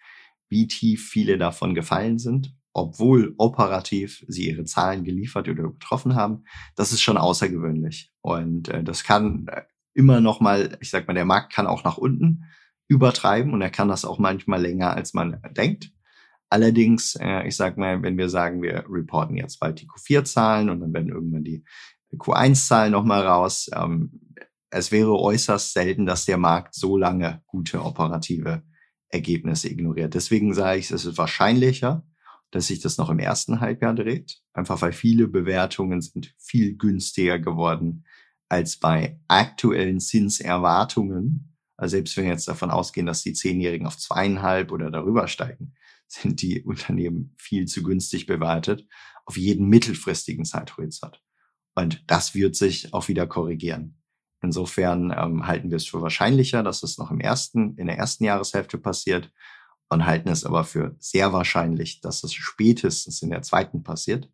wie 0.49 0.67
tief 0.67 1.09
viele 1.09 1.39
davon 1.39 1.73
gefallen 1.73 2.19
sind, 2.19 2.55
obwohl 2.73 3.33
operativ 3.39 4.23
sie 4.27 4.49
ihre 4.49 4.65
Zahlen 4.65 5.03
geliefert 5.03 5.49
oder 5.49 5.63
übertroffen 5.63 6.13
haben, 6.13 6.43
das 6.75 6.91
ist 6.91 7.01
schon 7.01 7.17
außergewöhnlich. 7.17 8.11
Und 8.21 8.69
äh, 8.69 8.83
das 8.83 9.03
kann 9.03 9.47
äh, 9.47 9.63
immer 9.95 10.21
noch 10.21 10.39
mal, 10.39 10.77
ich 10.79 10.91
sag 10.91 11.07
mal, 11.07 11.15
der 11.15 11.25
Markt 11.25 11.51
kann 11.51 11.65
auch 11.65 11.83
nach 11.83 11.97
unten 11.97 12.43
übertreiben 12.87 13.53
und 13.53 13.61
er 13.61 13.69
kann 13.69 13.87
das 13.87 14.05
auch 14.05 14.19
manchmal 14.19 14.61
länger, 14.61 14.95
als 14.95 15.13
man 15.13 15.41
denkt. 15.51 15.91
Allerdings, 16.49 17.15
äh, 17.19 17.47
ich 17.47 17.55
sag 17.55 17.77
mal, 17.77 18.01
wenn 18.03 18.17
wir 18.17 18.29
sagen, 18.29 18.61
wir 18.61 18.85
reporten 18.89 19.35
jetzt 19.35 19.59
bald 19.59 19.81
die 19.81 19.87
Q4-Zahlen 19.87 20.69
und 20.69 20.79
dann 20.79 20.93
werden 20.93 21.09
irgendwann 21.09 21.43
die 21.43 21.65
Q1-Zahlen 22.15 22.91
nochmal 22.91 23.27
raus. 23.27 23.69
Ähm, 23.75 24.21
es 24.69 24.91
wäre 24.91 25.19
äußerst 25.19 25.73
selten, 25.73 26.05
dass 26.05 26.25
der 26.25 26.37
Markt 26.37 26.75
so 26.75 26.97
lange 26.97 27.41
gute 27.47 27.83
operative 27.83 28.63
Ergebnisse 29.09 29.69
ignoriert. 29.69 30.13
Deswegen 30.13 30.53
sage 30.53 30.79
ich, 30.79 30.91
es 30.91 31.05
ist 31.05 31.17
wahrscheinlicher, 31.17 32.05
dass 32.51 32.67
sich 32.67 32.79
das 32.79 32.97
noch 32.97 33.09
im 33.09 33.19
ersten 33.19 33.59
Halbjahr 33.59 33.93
dreht, 33.93 34.39
einfach 34.53 34.81
weil 34.81 34.93
viele 34.93 35.27
Bewertungen 35.27 36.01
sind 36.01 36.33
viel 36.37 36.77
günstiger 36.77 37.39
geworden 37.39 38.05
als 38.49 38.77
bei 38.77 39.19
aktuellen 39.27 39.99
Zinserwartungen. 39.99 41.56
Also 41.77 41.91
selbst 41.91 42.17
wenn 42.17 42.25
wir 42.25 42.31
jetzt 42.31 42.47
davon 42.47 42.71
ausgehen, 42.71 43.05
dass 43.05 43.21
die 43.21 43.33
Zehnjährigen 43.33 43.87
auf 43.87 43.97
zweieinhalb 43.97 44.71
oder 44.71 44.91
darüber 44.91 45.27
steigen, 45.27 45.75
sind 46.07 46.41
die 46.41 46.63
Unternehmen 46.63 47.35
viel 47.37 47.65
zu 47.65 47.83
günstig 47.83 48.25
bewertet 48.25 48.87
auf 49.25 49.37
jeden 49.37 49.67
mittelfristigen 49.67 50.45
Zeithorizont. 50.45 51.21
Und 51.75 52.03
das 52.07 52.33
wird 52.33 52.55
sich 52.55 52.93
auch 52.93 53.07
wieder 53.07 53.27
korrigieren. 53.27 54.01
Insofern 54.41 55.11
ähm, 55.15 55.47
halten 55.47 55.69
wir 55.69 55.77
es 55.77 55.87
für 55.87 56.01
wahrscheinlicher, 56.01 56.63
dass 56.63 56.81
es 56.81 56.97
noch 56.97 57.11
im 57.11 57.19
ersten, 57.19 57.75
in 57.75 57.87
der 57.87 57.97
ersten 57.97 58.23
Jahreshälfte 58.23 58.77
passiert 58.77 59.31
und 59.89 60.05
halten 60.05 60.29
es 60.29 60.45
aber 60.45 60.63
für 60.63 60.95
sehr 60.99 61.33
wahrscheinlich, 61.33 62.01
dass 62.01 62.23
es 62.23 62.33
spätestens 62.33 63.21
in 63.21 63.29
der 63.29 63.41
zweiten 63.41 63.83
passiert. 63.83 64.29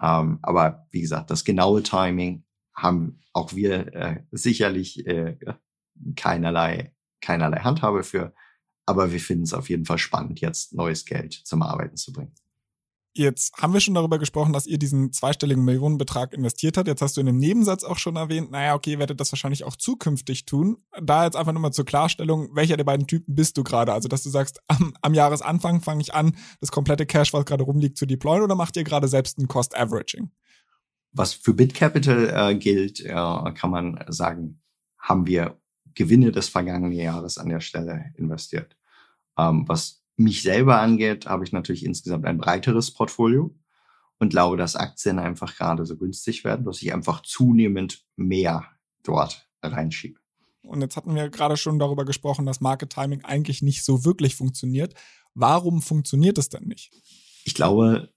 Ähm, 0.00 0.38
aber 0.42 0.86
wie 0.90 1.00
gesagt, 1.00 1.30
das 1.30 1.44
genaue 1.44 1.82
Timing 1.82 2.44
haben 2.74 3.20
auch 3.32 3.54
wir 3.54 3.94
äh, 3.94 4.22
sicherlich 4.30 5.06
äh, 5.06 5.36
keinerlei, 6.16 6.94
keinerlei 7.20 7.60
Handhabe 7.60 8.02
für. 8.02 8.34
Aber 8.86 9.12
wir 9.12 9.20
finden 9.20 9.44
es 9.44 9.52
auf 9.52 9.68
jeden 9.68 9.84
Fall 9.84 9.98
spannend, 9.98 10.40
jetzt 10.40 10.74
neues 10.74 11.04
Geld 11.04 11.34
zum 11.34 11.62
Arbeiten 11.62 11.96
zu 11.96 12.12
bringen. 12.12 12.34
Jetzt 13.18 13.54
haben 13.60 13.72
wir 13.72 13.80
schon 13.80 13.94
darüber 13.94 14.20
gesprochen, 14.20 14.52
dass 14.52 14.66
ihr 14.66 14.78
diesen 14.78 15.12
zweistelligen 15.12 15.64
Millionenbetrag 15.64 16.32
investiert 16.32 16.76
habt. 16.76 16.86
Jetzt 16.86 17.02
hast 17.02 17.16
du 17.16 17.20
in 17.20 17.26
dem 17.26 17.38
Nebensatz 17.38 17.82
auch 17.82 17.98
schon 17.98 18.14
erwähnt, 18.14 18.52
naja, 18.52 18.74
okay, 18.74 18.92
ihr 18.92 18.98
werdet 19.00 19.18
das 19.18 19.32
wahrscheinlich 19.32 19.64
auch 19.64 19.74
zukünftig 19.74 20.44
tun. 20.44 20.76
Da 21.02 21.24
jetzt 21.24 21.34
einfach 21.34 21.52
nur 21.52 21.60
mal 21.60 21.72
zur 21.72 21.84
Klarstellung, 21.84 22.54
welcher 22.54 22.76
der 22.76 22.84
beiden 22.84 23.08
Typen 23.08 23.34
bist 23.34 23.56
du 23.56 23.64
gerade? 23.64 23.92
Also, 23.92 24.06
dass 24.08 24.22
du 24.22 24.30
sagst, 24.30 24.60
am, 24.68 24.94
am 25.02 25.14
Jahresanfang 25.14 25.80
fange 25.80 26.00
ich 26.00 26.14
an, 26.14 26.36
das 26.60 26.70
komplette 26.70 27.06
Cash, 27.06 27.32
was 27.32 27.44
gerade 27.44 27.64
rumliegt, 27.64 27.98
zu 27.98 28.06
deployen 28.06 28.44
oder 28.44 28.54
macht 28.54 28.76
ihr 28.76 28.84
gerade 28.84 29.08
selbst 29.08 29.36
ein 29.38 29.48
Cost 29.48 29.76
Averaging? 29.76 30.30
Was 31.10 31.32
für 31.32 31.54
BitCapital 31.54 32.50
äh, 32.52 32.54
gilt, 32.54 33.00
äh, 33.00 33.10
kann 33.10 33.70
man 33.70 34.04
sagen, 34.08 34.60
haben 34.96 35.26
wir 35.26 35.58
Gewinne 35.94 36.32
des 36.32 36.48
vergangenen 36.48 36.92
Jahres 36.92 37.38
an 37.38 37.48
der 37.48 37.60
Stelle 37.60 38.12
investiert. 38.16 38.76
Ähm, 39.38 39.64
was 39.66 40.02
mich 40.16 40.42
selber 40.42 40.80
angeht, 40.80 41.26
habe 41.26 41.44
ich 41.44 41.52
natürlich 41.52 41.84
insgesamt 41.84 42.26
ein 42.26 42.38
breiteres 42.38 42.90
Portfolio 42.90 43.54
und 44.18 44.30
glaube, 44.30 44.56
dass 44.56 44.76
Aktien 44.76 45.18
einfach 45.18 45.56
gerade 45.56 45.86
so 45.86 45.96
günstig 45.96 46.44
werden, 46.44 46.64
dass 46.64 46.82
ich 46.82 46.92
einfach 46.92 47.22
zunehmend 47.22 48.04
mehr 48.16 48.66
dort 49.04 49.48
reinschiebe. 49.62 50.18
Und 50.62 50.80
jetzt 50.80 50.96
hatten 50.96 51.14
wir 51.14 51.30
gerade 51.30 51.56
schon 51.56 51.78
darüber 51.78 52.04
gesprochen, 52.04 52.44
dass 52.44 52.60
Market 52.60 52.90
Timing 52.90 53.24
eigentlich 53.24 53.62
nicht 53.62 53.84
so 53.84 54.04
wirklich 54.04 54.34
funktioniert. 54.34 54.94
Warum 55.34 55.80
funktioniert 55.80 56.36
es 56.36 56.48
denn 56.48 56.64
nicht? 56.64 56.92
Ich 57.44 57.54
glaube, 57.54 58.12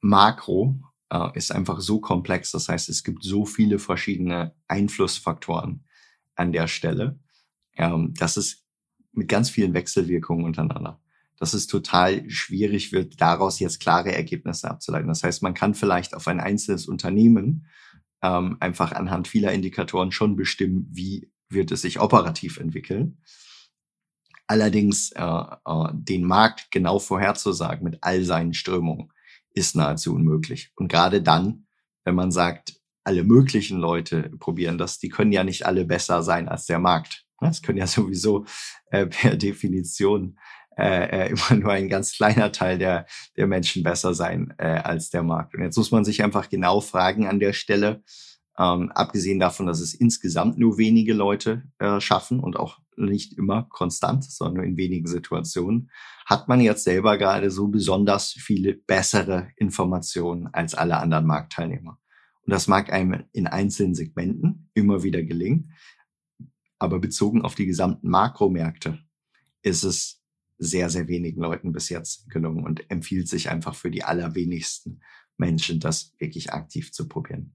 Makro 0.00 0.80
äh, 1.10 1.30
ist 1.34 1.52
einfach 1.52 1.80
so 1.80 2.00
komplex. 2.00 2.50
Das 2.50 2.68
heißt, 2.68 2.88
es 2.88 3.04
gibt 3.04 3.22
so 3.22 3.46
viele 3.46 3.78
verschiedene 3.78 4.54
Einflussfaktoren 4.66 5.84
an 6.40 6.52
der 6.52 6.66
Stelle, 6.66 7.18
ähm, 7.76 8.14
dass 8.14 8.36
es 8.36 8.66
mit 9.12 9.28
ganz 9.28 9.50
vielen 9.50 9.74
Wechselwirkungen 9.74 10.44
untereinander 10.44 11.00
dass 11.40 11.54
es 11.54 11.66
total 11.66 12.28
schwierig 12.28 12.92
wird, 12.92 13.20
daraus 13.20 13.58
jetzt 13.60 13.80
klare 13.80 14.14
Ergebnisse 14.14 14.70
abzuleiten. 14.70 15.08
Das 15.08 15.24
heißt, 15.24 15.42
man 15.42 15.54
kann 15.54 15.74
vielleicht 15.74 16.14
auf 16.14 16.28
ein 16.28 16.38
einzelnes 16.38 16.86
Unternehmen 16.86 17.66
ähm, 18.22 18.58
einfach 18.60 18.92
anhand 18.92 19.26
vieler 19.26 19.50
Indikatoren 19.50 20.12
schon 20.12 20.36
bestimmen, 20.36 20.86
wie 20.90 21.32
wird 21.48 21.72
es 21.72 21.80
sich 21.80 21.98
operativ 21.98 22.58
entwickeln. 22.58 23.22
Allerdings 24.46 25.12
äh, 25.12 25.22
äh, 25.22 25.88
den 25.94 26.24
Markt 26.24 26.70
genau 26.70 26.98
vorherzusagen 26.98 27.84
mit 27.84 27.98
all 28.02 28.22
seinen 28.22 28.52
Strömungen 28.52 29.10
ist 29.54 29.74
nahezu 29.74 30.14
unmöglich. 30.14 30.72
Und 30.76 30.88
gerade 30.88 31.22
dann, 31.22 31.66
wenn 32.04 32.14
man 32.14 32.30
sagt, 32.30 32.79
alle 33.04 33.24
möglichen 33.24 33.78
Leute 33.78 34.30
probieren 34.38 34.78
das, 34.78 34.98
die 34.98 35.08
können 35.08 35.32
ja 35.32 35.44
nicht 35.44 35.66
alle 35.66 35.84
besser 35.84 36.22
sein 36.22 36.48
als 36.48 36.66
der 36.66 36.78
Markt. 36.78 37.24
Das 37.40 37.62
können 37.62 37.78
ja 37.78 37.86
sowieso 37.88 38.44
äh, 38.90 39.06
per 39.06 39.36
Definition 39.36 40.38
äh, 40.76 41.26
äh, 41.26 41.30
immer 41.30 41.60
nur 41.60 41.72
ein 41.72 41.88
ganz 41.88 42.12
kleiner 42.12 42.52
Teil 42.52 42.78
der, 42.78 43.06
der 43.36 43.46
Menschen 43.46 43.82
besser 43.82 44.14
sein 44.14 44.54
äh, 44.58 44.66
als 44.66 45.10
der 45.10 45.22
Markt. 45.22 45.54
Und 45.54 45.62
jetzt 45.62 45.76
muss 45.76 45.90
man 45.90 46.04
sich 46.04 46.22
einfach 46.22 46.48
genau 46.48 46.80
fragen 46.80 47.26
an 47.26 47.40
der 47.40 47.52
Stelle, 47.52 48.02
ähm, 48.58 48.90
abgesehen 48.92 49.40
davon, 49.40 49.66
dass 49.66 49.80
es 49.80 49.94
insgesamt 49.94 50.58
nur 50.58 50.78
wenige 50.78 51.14
Leute 51.14 51.64
äh, 51.78 52.00
schaffen 52.00 52.40
und 52.40 52.56
auch 52.56 52.78
nicht 52.96 53.38
immer 53.38 53.66
konstant, 53.70 54.24
sondern 54.24 54.56
nur 54.56 54.64
in 54.64 54.76
wenigen 54.76 55.06
Situationen, 55.06 55.90
hat 56.26 56.48
man 56.48 56.60
jetzt 56.60 56.84
selber 56.84 57.16
gerade 57.16 57.50
so 57.50 57.68
besonders 57.68 58.32
viele 58.32 58.74
bessere 58.74 59.48
Informationen 59.56 60.48
als 60.52 60.74
alle 60.74 60.98
anderen 60.98 61.26
Marktteilnehmer. 61.26 61.99
Und 62.50 62.54
das 62.54 62.66
mag 62.66 62.92
einem 62.92 63.22
in 63.30 63.46
einzelnen 63.46 63.94
Segmenten 63.94 64.70
immer 64.74 65.04
wieder 65.04 65.22
gelingen, 65.22 65.72
aber 66.80 66.98
bezogen 66.98 67.42
auf 67.42 67.54
die 67.54 67.64
gesamten 67.64 68.08
Makromärkte 68.08 68.98
ist 69.62 69.84
es 69.84 70.20
sehr, 70.58 70.90
sehr 70.90 71.06
wenigen 71.06 71.40
Leuten 71.40 71.70
bis 71.70 71.90
jetzt 71.90 72.28
gelungen 72.28 72.64
und 72.64 72.90
empfiehlt 72.90 73.28
sich 73.28 73.50
einfach 73.50 73.76
für 73.76 73.92
die 73.92 74.02
allerwenigsten 74.02 75.00
Menschen, 75.36 75.78
das 75.78 76.12
wirklich 76.18 76.52
aktiv 76.52 76.90
zu 76.90 77.06
probieren. 77.06 77.54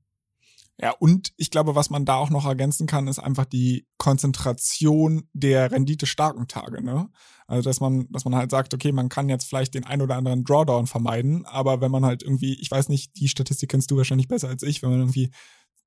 Ja, 0.81 0.91
und 0.91 1.31
ich 1.37 1.51
glaube, 1.51 1.75
was 1.75 1.89
man 1.89 2.03
da 2.03 2.15
auch 2.15 2.29
noch 2.29 2.45
ergänzen 2.45 2.85
kann, 2.85 3.07
ist 3.07 3.19
einfach 3.19 3.45
die 3.45 3.87
Konzentration 3.97 5.29
der 5.31 5.71
renditestarken 5.71 6.49
Tage. 6.49 6.83
Ne? 6.83 7.09
Also, 7.47 7.61
dass 7.61 7.79
man, 7.79 8.07
dass 8.11 8.25
man 8.25 8.35
halt 8.35 8.51
sagt, 8.51 8.73
okay, 8.73 8.91
man 8.91 9.07
kann 9.07 9.29
jetzt 9.29 9.47
vielleicht 9.47 9.73
den 9.73 9.85
ein 9.85 10.01
oder 10.01 10.17
anderen 10.17 10.43
Drawdown 10.43 10.87
vermeiden, 10.87 11.45
aber 11.45 11.79
wenn 11.79 11.91
man 11.91 12.03
halt 12.03 12.23
irgendwie, 12.23 12.59
ich 12.59 12.69
weiß 12.69 12.89
nicht, 12.89 13.15
die 13.17 13.29
Statistik 13.29 13.69
kennst 13.69 13.89
du 13.89 13.97
wahrscheinlich 13.97 14.27
besser 14.27 14.49
als 14.49 14.63
ich, 14.63 14.83
wenn 14.83 14.89
man 14.89 14.99
irgendwie 14.99 15.31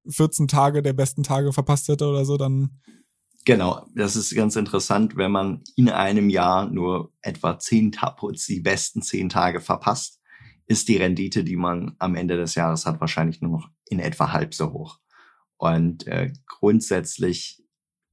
14 0.08 0.48
Tage 0.48 0.82
der 0.82 0.94
besten 0.94 1.22
Tage 1.22 1.52
verpasst 1.52 1.88
hätte 1.88 2.06
oder 2.06 2.24
so, 2.24 2.38
dann 2.38 2.80
Genau, 3.44 3.86
das 3.94 4.14
ist 4.14 4.34
ganz 4.34 4.56
interessant, 4.56 5.16
wenn 5.16 5.30
man 5.30 5.62
in 5.74 5.88
einem 5.88 6.28
Jahr 6.28 6.68
nur 6.68 7.12
etwa 7.22 7.58
zehn 7.58 7.90
die 7.90 8.60
besten 8.60 9.00
zehn 9.00 9.30
Tage 9.30 9.60
verpasst, 9.60 10.17
ist 10.68 10.88
die 10.88 10.98
Rendite, 10.98 11.42
die 11.42 11.56
man 11.56 11.96
am 11.98 12.14
Ende 12.14 12.36
des 12.36 12.54
Jahres 12.54 12.86
hat, 12.86 13.00
wahrscheinlich 13.00 13.40
nur 13.40 13.50
noch 13.50 13.70
in 13.88 13.98
etwa 13.98 14.32
halb 14.32 14.54
so 14.54 14.72
hoch. 14.72 15.00
Und 15.56 16.06
äh, 16.06 16.32
grundsätzlich 16.46 17.64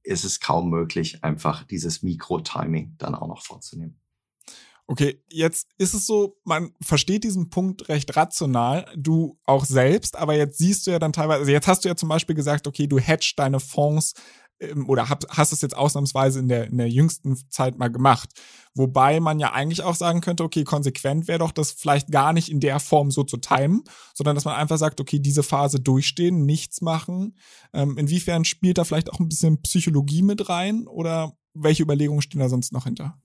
ist 0.02 0.24
es 0.24 0.40
kaum 0.40 0.70
möglich, 0.70 1.22
einfach 1.22 1.64
dieses 1.64 2.02
Mikro-Timing 2.02 2.94
dann 2.98 3.14
auch 3.14 3.28
noch 3.28 3.44
vorzunehmen. 3.44 4.00
Okay, 4.88 5.20
jetzt 5.28 5.68
ist 5.78 5.94
es 5.94 6.06
so, 6.06 6.38
man 6.44 6.72
versteht 6.80 7.24
diesen 7.24 7.50
Punkt 7.50 7.88
recht 7.88 8.14
rational, 8.16 8.86
du 8.96 9.36
auch 9.44 9.64
selbst, 9.64 10.16
aber 10.16 10.34
jetzt 10.34 10.58
siehst 10.58 10.86
du 10.86 10.92
ja 10.92 11.00
dann 11.00 11.12
teilweise, 11.12 11.40
also 11.40 11.50
jetzt 11.50 11.66
hast 11.66 11.84
du 11.84 11.88
ja 11.88 11.96
zum 11.96 12.08
Beispiel 12.08 12.36
gesagt, 12.36 12.68
okay, 12.68 12.86
du 12.86 13.00
hedgst 13.00 13.36
deine 13.36 13.58
Fonds 13.58 14.14
oder 14.86 15.08
hab, 15.08 15.24
hast 15.28 15.52
es 15.52 15.60
jetzt 15.60 15.76
ausnahmsweise 15.76 16.38
in 16.38 16.48
der, 16.48 16.66
in 16.68 16.78
der 16.78 16.88
jüngsten 16.88 17.36
Zeit 17.50 17.78
mal 17.78 17.88
gemacht. 17.88 18.30
Wobei 18.74 19.20
man 19.20 19.38
ja 19.38 19.52
eigentlich 19.52 19.82
auch 19.82 19.94
sagen 19.94 20.20
könnte, 20.20 20.44
okay, 20.44 20.64
konsequent 20.64 21.28
wäre 21.28 21.38
doch 21.38 21.52
das 21.52 21.72
vielleicht 21.72 22.10
gar 22.10 22.32
nicht 22.32 22.50
in 22.50 22.60
der 22.60 22.80
Form 22.80 23.10
so 23.10 23.22
zu 23.22 23.36
timen, 23.36 23.84
sondern 24.14 24.34
dass 24.34 24.44
man 24.44 24.54
einfach 24.54 24.78
sagt, 24.78 25.00
okay, 25.00 25.18
diese 25.18 25.42
Phase 25.42 25.80
durchstehen, 25.80 26.46
nichts 26.46 26.80
machen. 26.80 27.36
Ähm, 27.72 27.96
inwiefern 27.98 28.44
spielt 28.44 28.78
da 28.78 28.84
vielleicht 28.84 29.12
auch 29.12 29.20
ein 29.20 29.28
bisschen 29.28 29.60
Psychologie 29.62 30.22
mit 30.22 30.48
rein 30.48 30.86
oder 30.86 31.32
welche 31.54 31.82
Überlegungen 31.82 32.22
stehen 32.22 32.40
da 32.40 32.48
sonst 32.48 32.72
noch 32.72 32.84
hinter? 32.84 33.18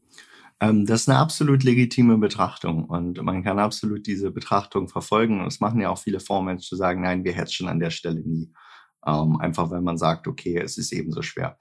Ähm, 0.62 0.86
das 0.86 1.02
ist 1.02 1.10
eine 1.10 1.18
absolut 1.18 1.64
legitime 1.64 2.18
Betrachtung 2.18 2.86
und 2.86 3.22
man 3.22 3.44
kann 3.44 3.58
absolut 3.58 4.06
diese 4.06 4.32
Betrachtung 4.32 4.88
verfolgen. 4.88 5.42
Und 5.42 5.48
es 5.48 5.60
machen 5.60 5.82
ja 5.82 5.90
auch 5.90 5.98
viele 5.98 6.20
Fondsmenschen 6.20 6.68
zu 6.68 6.76
sagen, 6.76 7.02
nein, 7.02 7.24
wir 7.24 7.34
hätten 7.34 7.52
schon 7.52 7.68
an 7.68 7.80
der 7.80 7.90
Stelle 7.90 8.22
nie. 8.22 8.52
Ähm, 9.06 9.38
einfach 9.40 9.72
weil 9.72 9.82
man 9.82 9.98
sagt, 9.98 10.28
okay, 10.28 10.58
es 10.58 10.78
ist 10.78 10.92
ebenso 10.92 11.22
schwer. 11.22 11.58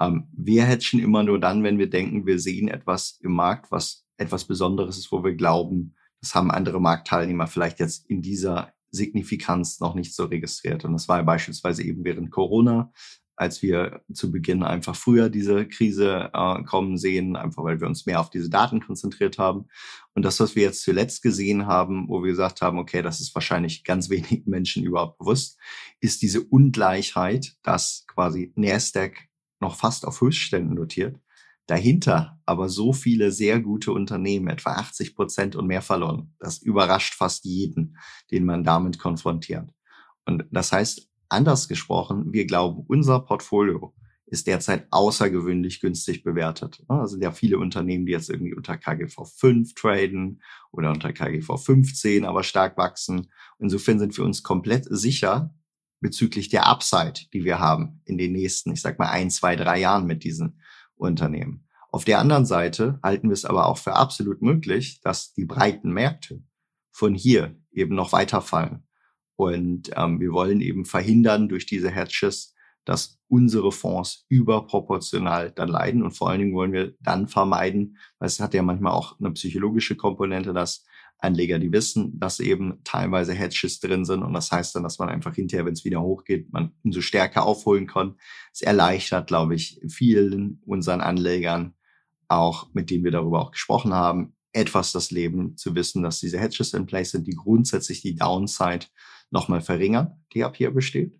Ähm, 0.00 0.28
wir 0.32 0.66
hatchen 0.66 1.00
immer 1.00 1.22
nur 1.22 1.38
dann, 1.38 1.62
wenn 1.62 1.78
wir 1.78 1.90
denken, 1.90 2.26
wir 2.26 2.38
sehen 2.38 2.68
etwas 2.68 3.18
im 3.20 3.32
Markt, 3.32 3.70
was 3.70 4.06
etwas 4.16 4.44
Besonderes 4.44 4.98
ist, 4.98 5.12
wo 5.12 5.22
wir 5.24 5.34
glauben, 5.34 5.94
das 6.20 6.34
haben 6.34 6.50
andere 6.50 6.80
Marktteilnehmer 6.80 7.46
vielleicht 7.46 7.80
jetzt 7.80 8.08
in 8.10 8.22
dieser 8.22 8.72
Signifikanz 8.90 9.80
noch 9.80 9.94
nicht 9.94 10.14
so 10.14 10.24
registriert. 10.24 10.84
Und 10.84 10.92
das 10.92 11.08
war 11.08 11.18
ja 11.18 11.22
beispielsweise 11.22 11.82
eben 11.82 12.04
während 12.04 12.30
Corona, 12.30 12.92
als 13.40 13.62
wir 13.62 14.02
zu 14.12 14.30
Beginn 14.30 14.62
einfach 14.62 14.94
früher 14.94 15.30
diese 15.30 15.66
Krise 15.66 16.28
äh, 16.34 16.62
kommen 16.64 16.98
sehen, 16.98 17.36
einfach 17.36 17.64
weil 17.64 17.80
wir 17.80 17.86
uns 17.86 18.04
mehr 18.04 18.20
auf 18.20 18.28
diese 18.28 18.50
Daten 18.50 18.80
konzentriert 18.80 19.38
haben. 19.38 19.66
Und 20.14 20.26
das, 20.26 20.40
was 20.40 20.56
wir 20.56 20.64
jetzt 20.64 20.82
zuletzt 20.82 21.22
gesehen 21.22 21.66
haben, 21.66 22.06
wo 22.10 22.22
wir 22.22 22.32
gesagt 22.32 22.60
haben, 22.60 22.78
okay, 22.78 23.00
das 23.00 23.18
ist 23.18 23.34
wahrscheinlich 23.34 23.82
ganz 23.82 24.10
wenig 24.10 24.42
Menschen 24.44 24.84
überhaupt 24.84 25.16
bewusst, 25.16 25.58
ist 26.00 26.20
diese 26.20 26.42
Ungleichheit, 26.42 27.54
dass 27.62 28.04
quasi 28.08 28.52
Nasdaq 28.56 29.16
noch 29.58 29.76
fast 29.76 30.06
auf 30.06 30.20
Höchstständen 30.20 30.74
notiert, 30.74 31.18
dahinter 31.66 32.38
aber 32.44 32.68
so 32.68 32.92
viele 32.92 33.32
sehr 33.32 33.58
gute 33.60 33.92
Unternehmen, 33.92 34.48
etwa 34.48 34.72
80 34.72 35.16
Prozent 35.16 35.56
und 35.56 35.66
mehr 35.66 35.82
verloren. 35.82 36.34
Das 36.40 36.58
überrascht 36.58 37.14
fast 37.14 37.46
jeden, 37.46 37.96
den 38.30 38.44
man 38.44 38.64
damit 38.64 38.98
konfrontiert. 38.98 39.70
Und 40.26 40.44
das 40.50 40.72
heißt, 40.72 41.09
Anders 41.30 41.68
gesprochen, 41.68 42.32
wir 42.32 42.46
glauben, 42.46 42.84
unser 42.88 43.20
Portfolio 43.20 43.94
ist 44.26 44.46
derzeit 44.46 44.86
außergewöhnlich 44.90 45.80
günstig 45.80 46.22
bewertet. 46.22 46.84
Also 46.88 47.12
sind 47.12 47.22
ja 47.22 47.32
viele 47.32 47.58
Unternehmen, 47.58 48.06
die 48.06 48.12
jetzt 48.12 48.30
irgendwie 48.30 48.54
unter 48.54 48.76
KGV 48.76 49.24
5 49.24 49.74
traden 49.74 50.40
oder 50.70 50.90
unter 50.90 51.12
KGV 51.12 51.56
15, 51.56 52.24
aber 52.24 52.44
stark 52.44 52.76
wachsen. 52.76 53.30
Insofern 53.58 53.98
sind 53.98 54.16
wir 54.16 54.24
uns 54.24 54.42
komplett 54.42 54.86
sicher 54.88 55.54
bezüglich 56.00 56.48
der 56.48 56.66
Upside, 56.66 57.28
die 57.32 57.44
wir 57.44 57.58
haben 57.58 58.00
in 58.04 58.18
den 58.18 58.32
nächsten, 58.32 58.72
ich 58.72 58.80
sag 58.80 58.98
mal, 58.98 59.10
ein, 59.10 59.30
zwei, 59.30 59.56
drei 59.56 59.80
Jahren 59.80 60.06
mit 60.06 60.24
diesen 60.24 60.60
Unternehmen. 60.94 61.66
Auf 61.90 62.04
der 62.04 62.20
anderen 62.20 62.46
Seite 62.46 63.00
halten 63.02 63.28
wir 63.28 63.34
es 63.34 63.44
aber 63.44 63.66
auch 63.66 63.78
für 63.78 63.94
absolut 63.94 64.42
möglich, 64.42 65.00
dass 65.02 65.32
die 65.32 65.44
breiten 65.44 65.92
Märkte 65.92 66.42
von 66.92 67.14
hier 67.14 67.56
eben 67.72 67.94
noch 67.94 68.12
weiterfallen. 68.12 68.84
Und 69.48 69.90
ähm, 69.96 70.20
wir 70.20 70.32
wollen 70.32 70.60
eben 70.60 70.84
verhindern 70.84 71.48
durch 71.48 71.66
diese 71.66 71.90
Hedges, 71.90 72.54
dass 72.84 73.18
unsere 73.28 73.72
Fonds 73.72 74.24
überproportional 74.28 75.52
dann 75.52 75.68
leiden. 75.68 76.02
Und 76.02 76.12
vor 76.12 76.30
allen 76.30 76.40
Dingen 76.40 76.54
wollen 76.54 76.72
wir 76.72 76.94
dann 77.00 77.28
vermeiden, 77.28 77.96
weil 78.18 78.26
es 78.26 78.40
hat 78.40 78.54
ja 78.54 78.62
manchmal 78.62 78.92
auch 78.92 79.18
eine 79.20 79.30
psychologische 79.32 79.96
Komponente, 79.96 80.52
dass 80.52 80.84
Anleger, 81.22 81.58
die 81.58 81.72
wissen, 81.72 82.18
dass 82.18 82.40
eben 82.40 82.80
teilweise 82.82 83.34
Hedges 83.34 83.78
drin 83.80 84.04
sind. 84.04 84.22
Und 84.22 84.32
das 84.32 84.50
heißt 84.50 84.74
dann, 84.74 84.82
dass 84.82 84.98
man 84.98 85.08
einfach 85.08 85.34
hinterher, 85.34 85.66
wenn 85.66 85.74
es 85.74 85.84
wieder 85.84 86.00
hochgeht, 86.00 86.52
man 86.52 86.72
umso 86.82 87.02
stärker 87.02 87.44
aufholen 87.44 87.86
kann. 87.86 88.16
Es 88.52 88.62
erleichtert, 88.62 89.26
glaube 89.26 89.54
ich, 89.54 89.80
vielen 89.88 90.62
unseren 90.64 91.00
Anlegern, 91.00 91.74
auch 92.28 92.72
mit 92.72 92.90
denen 92.90 93.04
wir 93.04 93.10
darüber 93.10 93.40
auch 93.40 93.50
gesprochen 93.52 93.92
haben, 93.92 94.34
etwas 94.52 94.92
das 94.92 95.10
Leben 95.10 95.56
zu 95.56 95.74
wissen, 95.74 96.02
dass 96.02 96.20
diese 96.20 96.38
Hedges 96.38 96.72
in 96.72 96.86
place 96.86 97.12
sind, 97.12 97.26
die 97.26 97.36
grundsätzlich 97.36 98.02
die 98.02 98.16
Downside 98.16 98.86
nochmal 99.30 99.60
verringern, 99.60 100.22
die 100.32 100.44
ab 100.44 100.56
hier 100.56 100.70
besteht. 100.70 101.18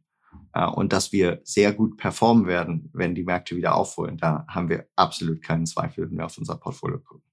Äh, 0.53 0.67
und 0.67 0.93
dass 0.93 1.13
wir 1.13 1.41
sehr 1.45 1.73
gut 1.73 1.97
performen 1.97 2.47
werden, 2.47 2.91
wenn 2.93 3.15
die 3.15 3.25
Märkte 3.25 3.57
wieder 3.57 3.75
aufholen. 3.75 4.17
Da 4.17 4.45
haben 4.49 4.69
wir 4.69 4.87
absolut 4.97 5.43
keinen 5.43 5.67
Zweifel, 5.67 6.11
wenn 6.11 6.19
wir 6.19 6.27
auf 6.27 6.39
unser 6.39 6.57
Portfolio 6.57 6.99
gucken. 6.99 7.25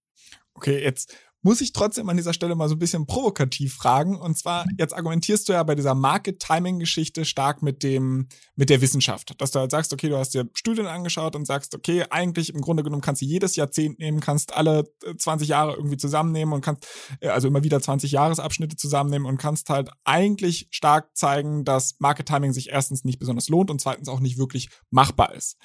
Okay, 0.54 0.82
jetzt 0.84 1.16
muss 1.41 1.62
ich 1.62 1.72
trotzdem 1.72 2.10
an 2.10 2.17
dieser 2.17 2.34
Stelle 2.34 2.56
mal 2.56 2.67
so 2.67 2.75
ein 2.75 2.79
bisschen 2.79 3.06
provokativ 3.06 3.75
fragen. 3.75 4.17
Und 4.17 4.38
zwar, 4.38 4.65
jetzt 4.77 4.94
argumentierst 4.94 5.48
du 5.48 5.53
ja 5.53 5.63
bei 5.63 5.75
dieser 5.75 5.96
Market-Timing-Geschichte 5.96 7.25
stark 7.25 7.62
mit 7.62 7.84
dem, 7.84 8.27
mit 8.56 8.70
der 8.70 8.82
Wissenschaft. 8.82 9.39
Dass 9.39 9.51
du 9.51 9.60
halt 9.60 9.72
sagst, 9.72 9.94
okay, 9.94 10.10
du 10.10 10.17
hast 10.17 10.34
dir 10.34 10.50
Studien 10.53 10.88
angeschaut 10.88 11.36
und 11.36 11.46
sagst, 11.46 11.75
okay, 11.75 12.06
eigentlich 12.10 12.53
im 12.53 12.62
Grunde 12.62 12.84
genommen 12.84 13.01
kannst 13.01 13.22
du 13.22 13.25
jedes 13.25 13.56
Jahrzehnt 13.56 14.00
nehmen, 14.00 14.20
kannst 14.20 14.56
alle 14.56 14.91
20 15.17 15.48
äh, 15.48 15.51
Jahre 15.51 15.75
irgendwie 15.75 15.98
zusammennehmen 15.98 16.53
und 16.53 16.62
kannst, 16.62 16.88
äh, 17.22 17.29
also 17.29 17.48
immer 17.48 17.63
wieder 17.63 17.82
20 17.82 18.12
Jahresabschnitte 18.12 18.75
zusammennehmen 18.75 19.27
und 19.27 19.38
kannst 19.38 19.70
halt 19.70 19.89
eigentlich 20.03 20.67
stark 20.72 21.15
zeigen, 21.15 21.63
dass 21.63 21.96
Market-Timing 22.00 22.51
sich 22.51 22.70
erstens 22.70 23.03
nicht 23.03 23.20
besonders 23.20 23.48
lohnt 23.48 23.70
und 23.70 23.79
zweitens 23.79 24.10
auch 24.10 24.20
nicht 24.20 24.38
wirklich 24.38 24.70
machbar 24.89 25.34
ist. 25.34 25.58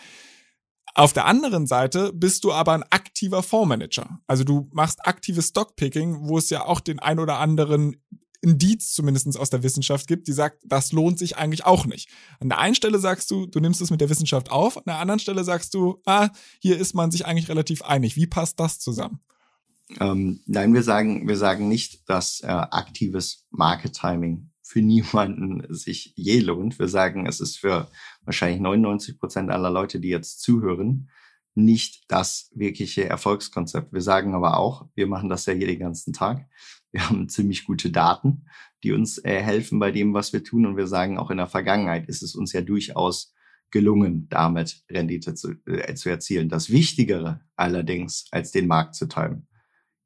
Auf 0.94 1.12
der 1.12 1.26
anderen 1.26 1.66
Seite 1.66 2.12
bist 2.12 2.44
du 2.44 2.52
aber 2.52 2.72
ein 2.72 2.82
aktiver 2.90 3.42
Fondsmanager. 3.42 4.20
Also 4.26 4.44
du 4.44 4.68
machst 4.72 5.06
aktives 5.06 5.49
Stockpicking, 5.49 6.28
wo 6.28 6.37
es 6.37 6.50
ja 6.50 6.64
auch 6.66 6.80
den 6.80 6.99
ein 6.99 7.18
oder 7.18 7.38
anderen 7.38 7.96
Indiz 8.42 8.92
zumindest 8.92 9.38
aus 9.38 9.50
der 9.50 9.62
Wissenschaft 9.62 10.08
gibt, 10.08 10.26
die 10.26 10.32
sagt, 10.32 10.62
das 10.66 10.92
lohnt 10.92 11.18
sich 11.18 11.37
eigentlich 11.37 11.64
auch 11.64 11.87
nicht. 11.87 12.11
An 12.40 12.49
der 12.49 12.58
einen 12.58 12.75
Stelle 12.75 12.99
sagst 12.99 13.30
du, 13.30 13.46
du 13.46 13.61
nimmst 13.61 13.80
es 13.80 13.90
mit 13.90 14.00
der 14.00 14.11
Wissenschaft 14.11 14.50
auf, 14.50 14.76
an 14.76 14.82
der 14.87 14.99
anderen 14.99 15.20
Stelle 15.20 15.44
sagst 15.44 15.75
du, 15.75 16.02
ah, 16.04 16.28
hier 16.58 16.76
ist 16.76 16.94
man 16.94 17.12
sich 17.12 17.25
eigentlich 17.25 17.49
relativ 17.49 17.82
einig. 17.82 18.16
Wie 18.16 18.26
passt 18.26 18.58
das 18.58 18.80
zusammen? 18.80 19.20
Ähm, 20.00 20.40
nein, 20.46 20.75
wir 20.75 20.82
sagen, 20.82 21.28
wir 21.28 21.37
sagen 21.37 21.68
nicht, 21.68 22.08
dass 22.08 22.40
äh, 22.40 22.46
aktives 22.49 23.46
Market 23.50 23.94
Timing 23.94 24.50
für 24.62 24.82
niemanden 24.82 25.62
sich 25.72 26.12
je 26.16 26.40
lohnt. 26.40 26.78
Wir 26.78 26.88
sagen, 26.88 27.26
es 27.26 27.40
ist 27.40 27.58
für 27.58 27.88
wahrscheinlich 28.24 28.60
99 28.60 29.18
Prozent 29.18 29.50
aller 29.50 29.70
Leute, 29.70 30.00
die 30.00 30.08
jetzt 30.08 30.40
zuhören, 30.40 31.10
nicht 31.54 32.04
das 32.08 32.50
wirkliche 32.54 33.08
Erfolgskonzept. 33.08 33.92
Wir 33.92 34.00
sagen 34.00 34.34
aber 34.34 34.56
auch, 34.58 34.88
wir 34.94 35.06
machen 35.06 35.28
das 35.28 35.46
ja 35.46 35.52
hier 35.52 35.66
den 35.66 35.80
ganzen 35.80 36.12
Tag. 36.12 36.46
Wir 36.92 37.08
haben 37.08 37.28
ziemlich 37.28 37.64
gute 37.64 37.90
Daten, 37.90 38.46
die 38.82 38.92
uns 38.92 39.18
äh, 39.18 39.40
helfen 39.40 39.78
bei 39.78 39.90
dem, 39.90 40.14
was 40.14 40.32
wir 40.32 40.44
tun. 40.44 40.66
Und 40.66 40.76
wir 40.76 40.86
sagen 40.86 41.18
auch 41.18 41.30
in 41.30 41.38
der 41.38 41.48
Vergangenheit 41.48 42.08
ist 42.08 42.22
es 42.22 42.34
uns 42.34 42.52
ja 42.52 42.62
durchaus 42.62 43.34
gelungen, 43.70 44.28
damit 44.28 44.82
Rendite 44.90 45.34
zu, 45.34 45.52
äh, 45.66 45.94
zu 45.94 46.10
erzielen. 46.10 46.48
Das 46.48 46.70
Wichtigere 46.70 47.40
allerdings, 47.56 48.26
als 48.30 48.52
den 48.52 48.66
Markt 48.66 48.94
zu 48.94 49.06
teilen, 49.06 49.46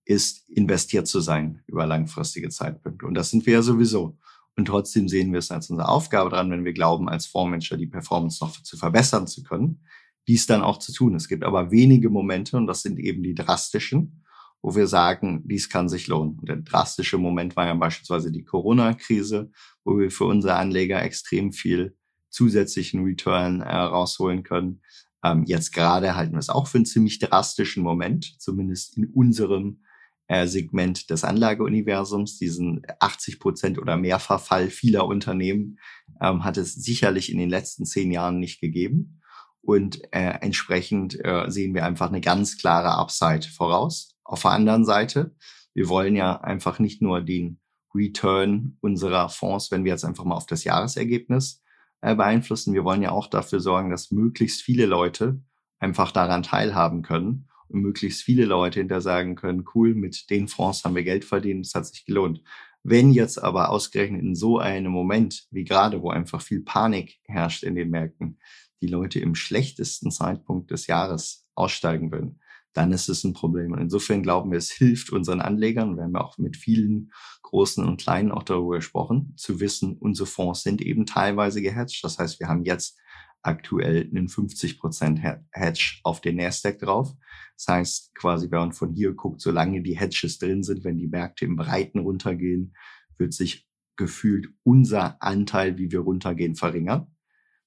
ist 0.04 0.48
investiert 0.48 1.08
zu 1.08 1.20
sein 1.20 1.62
über 1.66 1.86
langfristige 1.86 2.48
Zeitpunkte. 2.48 3.06
Und 3.06 3.14
das 3.14 3.30
sind 3.30 3.44
wir 3.44 3.54
ja 3.54 3.62
sowieso. 3.62 4.16
Und 4.56 4.66
trotzdem 4.66 5.08
sehen 5.08 5.32
wir 5.32 5.38
es 5.38 5.50
als 5.50 5.70
unsere 5.70 5.88
Aufgabe 5.88 6.30
dran, 6.30 6.50
wenn 6.50 6.64
wir 6.64 6.72
glauben, 6.72 7.08
als 7.08 7.26
Fondsmanager 7.26 7.76
die 7.76 7.86
Performance 7.86 8.42
noch 8.42 8.62
zu 8.62 8.76
verbessern 8.76 9.26
zu 9.26 9.42
können, 9.42 9.84
dies 10.26 10.46
dann 10.46 10.62
auch 10.62 10.78
zu 10.78 10.92
tun. 10.92 11.14
Es 11.14 11.28
gibt 11.28 11.44
aber 11.44 11.70
wenige 11.70 12.08
Momente, 12.08 12.56
und 12.56 12.66
das 12.66 12.82
sind 12.82 12.98
eben 12.98 13.22
die 13.22 13.34
drastischen, 13.34 14.24
wo 14.62 14.74
wir 14.74 14.86
sagen, 14.86 15.42
dies 15.44 15.68
kann 15.68 15.88
sich 15.88 16.08
lohnen. 16.08 16.38
Und 16.38 16.48
der 16.48 16.56
drastische 16.56 17.18
Moment 17.18 17.54
war 17.54 17.66
ja 17.66 17.74
beispielsweise 17.74 18.32
die 18.32 18.44
Corona-Krise, 18.44 19.50
wo 19.84 19.98
wir 19.98 20.10
für 20.10 20.24
unsere 20.24 20.54
Anleger 20.54 21.02
extrem 21.02 21.52
viel 21.52 21.94
zusätzlichen 22.30 23.04
Return 23.04 23.60
äh, 23.60 23.74
rausholen 23.74 24.42
können. 24.42 24.80
Ähm, 25.22 25.44
jetzt 25.46 25.72
gerade 25.72 26.16
halten 26.16 26.32
wir 26.32 26.38
es 26.38 26.48
auch 26.48 26.66
für 26.66 26.78
einen 26.78 26.86
ziemlich 26.86 27.18
drastischen 27.18 27.82
Moment, 27.82 28.40
zumindest 28.40 28.96
in 28.96 29.06
unserem 29.10 29.82
äh, 30.28 30.46
Segment 30.46 31.10
des 31.10 31.24
Anlageuniversums, 31.24 32.38
diesen 32.38 32.82
80 33.00 33.40
Prozent 33.40 33.78
oder 33.78 33.96
mehr 33.96 34.18
Verfall 34.18 34.70
vieler 34.70 35.06
Unternehmen, 35.06 35.78
ähm, 36.20 36.44
hat 36.44 36.56
es 36.56 36.74
sicherlich 36.74 37.30
in 37.30 37.38
den 37.38 37.50
letzten 37.50 37.84
zehn 37.84 38.10
Jahren 38.10 38.38
nicht 38.38 38.60
gegeben. 38.60 39.20
Und 39.60 40.02
äh, 40.12 40.38
entsprechend 40.40 41.18
äh, 41.24 41.46
sehen 41.48 41.74
wir 41.74 41.84
einfach 41.84 42.08
eine 42.08 42.20
ganz 42.20 42.56
klare 42.56 42.96
Upside 42.98 43.48
voraus. 43.48 44.14
Auf 44.24 44.42
der 44.42 44.52
anderen 44.52 44.84
Seite, 44.84 45.34
wir 45.74 45.88
wollen 45.88 46.16
ja 46.16 46.40
einfach 46.40 46.78
nicht 46.78 47.02
nur 47.02 47.20
den 47.20 47.60
Return 47.94 48.76
unserer 48.80 49.28
Fonds, 49.28 49.70
wenn 49.70 49.84
wir 49.84 49.92
jetzt 49.92 50.04
einfach 50.04 50.24
mal 50.24 50.36
auf 50.36 50.46
das 50.46 50.64
Jahresergebnis 50.64 51.62
äh, 52.00 52.14
beeinflussen. 52.14 52.74
Wir 52.74 52.84
wollen 52.84 53.02
ja 53.02 53.10
auch 53.10 53.26
dafür 53.26 53.60
sorgen, 53.60 53.90
dass 53.90 54.10
möglichst 54.10 54.62
viele 54.62 54.86
Leute 54.86 55.40
einfach 55.78 56.12
daran 56.12 56.42
teilhaben 56.42 57.02
können 57.02 57.45
möglichst 57.68 58.22
viele 58.22 58.44
Leute 58.44 58.80
hinter 58.80 59.00
sagen 59.00 59.34
können, 59.34 59.64
cool, 59.74 59.94
mit 59.94 60.30
den 60.30 60.48
Fonds 60.48 60.84
haben 60.84 60.94
wir 60.94 61.04
Geld 61.04 61.24
verdient, 61.24 61.66
es 61.66 61.74
hat 61.74 61.86
sich 61.86 62.04
gelohnt. 62.04 62.42
Wenn 62.82 63.10
jetzt 63.10 63.42
aber 63.42 63.70
ausgerechnet 63.70 64.22
in 64.22 64.36
so 64.36 64.58
einem 64.58 64.92
Moment 64.92 65.46
wie 65.50 65.64
gerade, 65.64 66.02
wo 66.02 66.10
einfach 66.10 66.40
viel 66.40 66.60
Panik 66.60 67.18
herrscht 67.24 67.64
in 67.64 67.74
den 67.74 67.90
Märkten, 67.90 68.38
die 68.80 68.86
Leute 68.86 69.18
im 69.18 69.34
schlechtesten 69.34 70.10
Zeitpunkt 70.10 70.70
des 70.70 70.86
Jahres 70.86 71.46
aussteigen 71.54 72.12
würden, 72.12 72.40
dann 72.76 72.92
ist 72.92 73.08
es 73.08 73.24
ein 73.24 73.32
Problem. 73.32 73.72
Und 73.72 73.80
insofern 73.80 74.22
glauben 74.22 74.50
wir, 74.50 74.58
es 74.58 74.70
hilft 74.70 75.10
unseren 75.10 75.40
Anlegern, 75.40 75.96
wir 75.96 76.04
haben 76.04 76.14
ja 76.14 76.20
auch 76.20 76.36
mit 76.38 76.56
vielen 76.56 77.10
großen 77.42 77.84
und 77.84 78.00
kleinen 78.00 78.30
auch 78.30 78.42
darüber 78.42 78.76
gesprochen, 78.76 79.32
zu 79.36 79.60
wissen, 79.60 79.96
unsere 79.98 80.26
Fonds 80.26 80.62
sind 80.62 80.82
eben 80.82 81.06
teilweise 81.06 81.62
gehatcht. 81.62 82.04
Das 82.04 82.18
heißt, 82.18 82.38
wir 82.38 82.48
haben 82.48 82.64
jetzt 82.64 82.98
aktuell 83.46 84.08
einen 84.10 84.28
50% 84.28 85.40
Hedge 85.52 85.98
auf 86.02 86.20
den 86.20 86.36
Nasdaq 86.36 86.78
drauf. 86.78 87.14
Das 87.56 87.68
heißt, 87.68 88.14
quasi, 88.14 88.50
wenn 88.50 88.58
man 88.58 88.72
von 88.72 88.92
hier 88.92 89.14
guckt, 89.14 89.40
solange 89.40 89.82
die 89.82 89.96
Hedges 89.96 90.38
drin 90.38 90.62
sind, 90.62 90.84
wenn 90.84 90.98
die 90.98 91.06
Märkte 91.06 91.44
im 91.44 91.56
Breiten 91.56 92.00
runtergehen, 92.00 92.74
wird 93.18 93.32
sich 93.32 93.66
gefühlt 93.96 94.48
unser 94.62 95.22
Anteil, 95.22 95.78
wie 95.78 95.90
wir 95.90 96.00
runtergehen, 96.00 96.54
verringern. 96.54 97.06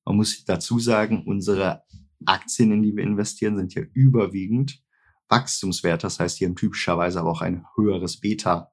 Man 0.06 0.18
muss 0.18 0.46
dazu 0.46 0.80
sagen, 0.80 1.24
unsere 1.26 1.84
Aktien, 2.26 2.72
in 2.72 2.84
die 2.84 2.96
wir 2.96 3.04
investieren, 3.04 3.58
sind 3.58 3.74
ja 3.74 3.84
überwiegend 3.94 4.84
Wachstumswert. 5.30 6.04
Das 6.04 6.20
heißt, 6.20 6.40
die 6.40 6.46
haben 6.46 6.56
typischerweise 6.56 7.20
aber 7.20 7.32
auch 7.32 7.42
ein 7.42 7.66
höheres 7.76 8.20
Beta 8.20 8.72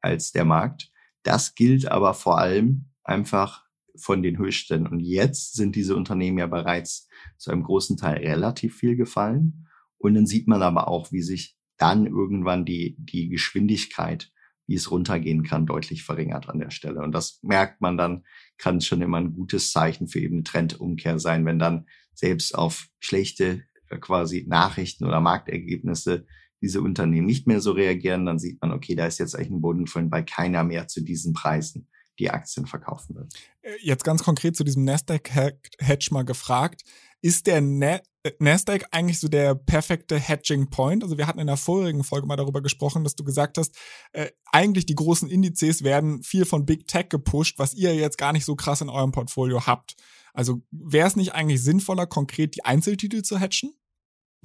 als 0.00 0.32
der 0.32 0.44
Markt. 0.44 0.90
Das 1.22 1.54
gilt 1.54 1.86
aber 1.86 2.14
vor 2.14 2.38
allem 2.38 2.90
einfach 3.04 3.65
von 4.00 4.22
den 4.22 4.38
Höchstständen. 4.38 4.90
Und 4.90 5.00
jetzt 5.00 5.54
sind 5.54 5.76
diese 5.76 5.96
Unternehmen 5.96 6.38
ja 6.38 6.46
bereits 6.46 7.08
zu 7.38 7.50
einem 7.50 7.62
großen 7.62 7.96
Teil 7.96 8.18
relativ 8.18 8.76
viel 8.76 8.96
gefallen. 8.96 9.66
Und 9.98 10.14
dann 10.14 10.26
sieht 10.26 10.48
man 10.48 10.62
aber 10.62 10.88
auch, 10.88 11.12
wie 11.12 11.22
sich 11.22 11.56
dann 11.78 12.06
irgendwann 12.06 12.64
die, 12.64 12.96
die 12.98 13.28
Geschwindigkeit, 13.28 14.30
wie 14.66 14.74
es 14.74 14.90
runtergehen 14.90 15.42
kann, 15.42 15.66
deutlich 15.66 16.02
verringert 16.02 16.48
an 16.48 16.58
der 16.58 16.70
Stelle. 16.70 17.00
Und 17.00 17.12
das 17.12 17.38
merkt 17.42 17.80
man 17.80 17.96
dann, 17.96 18.24
kann 18.58 18.80
schon 18.80 19.02
immer 19.02 19.18
ein 19.18 19.34
gutes 19.34 19.72
Zeichen 19.72 20.08
für 20.08 20.20
eben 20.20 20.44
Trendumkehr 20.44 21.18
sein, 21.18 21.44
wenn 21.44 21.58
dann 21.58 21.86
selbst 22.14 22.54
auf 22.54 22.88
schlechte 22.98 23.64
äh, 23.88 23.98
quasi 23.98 24.44
Nachrichten 24.48 25.04
oder 25.04 25.20
Marktergebnisse 25.20 26.26
diese 26.62 26.80
Unternehmen 26.80 27.26
nicht 27.26 27.46
mehr 27.46 27.60
so 27.60 27.72
reagieren, 27.72 28.24
dann 28.24 28.38
sieht 28.38 28.60
man, 28.60 28.72
okay, 28.72 28.94
da 28.94 29.06
ist 29.06 29.18
jetzt 29.18 29.36
eigentlich 29.36 29.50
ein 29.50 29.60
Bodenfallen 29.60 30.10
bei 30.10 30.22
keiner 30.22 30.64
mehr 30.64 30.88
zu 30.88 31.02
diesen 31.02 31.34
Preisen 31.34 31.88
die 32.18 32.30
Aktien 32.30 32.66
verkaufen 32.66 33.16
wird. 33.16 33.32
Äh, 33.62 33.76
jetzt 33.82 34.04
ganz 34.04 34.22
konkret 34.22 34.56
zu 34.56 34.64
diesem 34.64 34.84
Nasdaq-Hedge 34.84 36.08
mal 36.10 36.24
gefragt. 36.24 36.82
Ist 37.22 37.46
der 37.46 37.58
äh, 37.58 38.00
Nasdaq 38.38 38.86
eigentlich 38.90 39.20
so 39.20 39.28
der 39.28 39.54
perfekte 39.54 40.18
Hedging 40.18 40.70
Point? 40.70 41.02
Also 41.02 41.18
wir 41.18 41.26
hatten 41.26 41.40
in 41.40 41.46
der 41.46 41.56
vorigen 41.56 42.04
Folge 42.04 42.26
mal 42.26 42.36
darüber 42.36 42.62
gesprochen, 42.62 43.04
dass 43.04 43.16
du 43.16 43.24
gesagt 43.24 43.58
hast, 43.58 43.76
äh, 44.12 44.30
eigentlich 44.52 44.86
die 44.86 44.94
großen 44.94 45.28
Indizes 45.28 45.82
werden 45.82 46.22
viel 46.22 46.44
von 46.44 46.66
Big 46.66 46.86
Tech 46.86 47.08
gepusht, 47.08 47.58
was 47.58 47.74
ihr 47.74 47.94
jetzt 47.94 48.18
gar 48.18 48.32
nicht 48.32 48.44
so 48.44 48.56
krass 48.56 48.80
in 48.80 48.88
eurem 48.88 49.12
Portfolio 49.12 49.66
habt. 49.66 49.96
Also 50.32 50.62
wäre 50.70 51.08
es 51.08 51.16
nicht 51.16 51.34
eigentlich 51.34 51.62
sinnvoller, 51.62 52.06
konkret 52.06 52.56
die 52.56 52.64
Einzeltitel 52.64 53.22
zu 53.22 53.38
hedgen? 53.40 53.72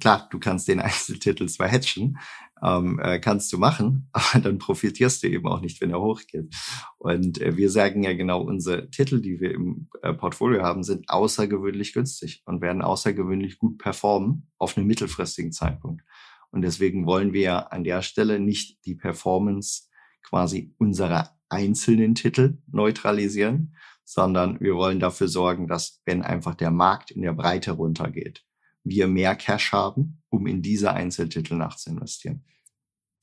Klar, 0.02 0.28
du 0.30 0.38
kannst 0.38 0.68
den 0.68 0.80
Einzeltitel 0.80 1.48
zwar 1.48 1.70
hatchen, 1.70 2.18
ähm, 2.62 3.00
äh, 3.02 3.18
kannst 3.18 3.52
du 3.52 3.58
machen, 3.58 4.08
aber 4.12 4.40
dann 4.42 4.58
profitierst 4.58 5.22
du 5.22 5.28
eben 5.28 5.46
auch 5.46 5.60
nicht, 5.60 5.80
wenn 5.80 5.90
er 5.90 6.00
hochgeht. 6.00 6.54
Und 6.98 7.40
äh, 7.40 7.56
wir 7.56 7.70
sagen 7.70 8.02
ja 8.02 8.12
genau, 8.12 8.42
unsere 8.42 8.90
Titel, 8.90 9.20
die 9.20 9.40
wir 9.40 9.52
im 9.54 9.88
äh, 10.02 10.12
Portfolio 10.12 10.62
haben, 10.62 10.82
sind 10.82 11.08
außergewöhnlich 11.08 11.94
günstig 11.94 12.42
und 12.44 12.60
werden 12.60 12.82
außergewöhnlich 12.82 13.58
gut 13.58 13.78
performen 13.78 14.50
auf 14.58 14.76
einem 14.76 14.86
mittelfristigen 14.86 15.52
Zeitpunkt. 15.52 16.02
Und 16.50 16.62
deswegen 16.62 17.06
wollen 17.06 17.32
wir 17.32 17.72
an 17.72 17.84
der 17.84 18.02
Stelle 18.02 18.38
nicht 18.38 18.84
die 18.84 18.94
Performance 18.94 19.84
quasi 20.22 20.74
unserer 20.78 21.30
einzelnen 21.48 22.14
Titel 22.14 22.58
neutralisieren, 22.70 23.74
sondern 24.04 24.60
wir 24.60 24.74
wollen 24.74 25.00
dafür 25.00 25.28
sorgen, 25.28 25.66
dass 25.68 26.02
wenn 26.04 26.22
einfach 26.22 26.54
der 26.54 26.70
Markt 26.70 27.10
in 27.10 27.22
der 27.22 27.32
Breite 27.32 27.72
runtergeht, 27.72 28.44
wir 28.84 29.06
mehr 29.08 29.34
Cash 29.36 29.72
haben, 29.72 30.22
um 30.28 30.46
in 30.46 30.62
diese 30.62 30.92
Einzeltitel 30.92 31.54
nachzuinvestieren. 31.54 32.44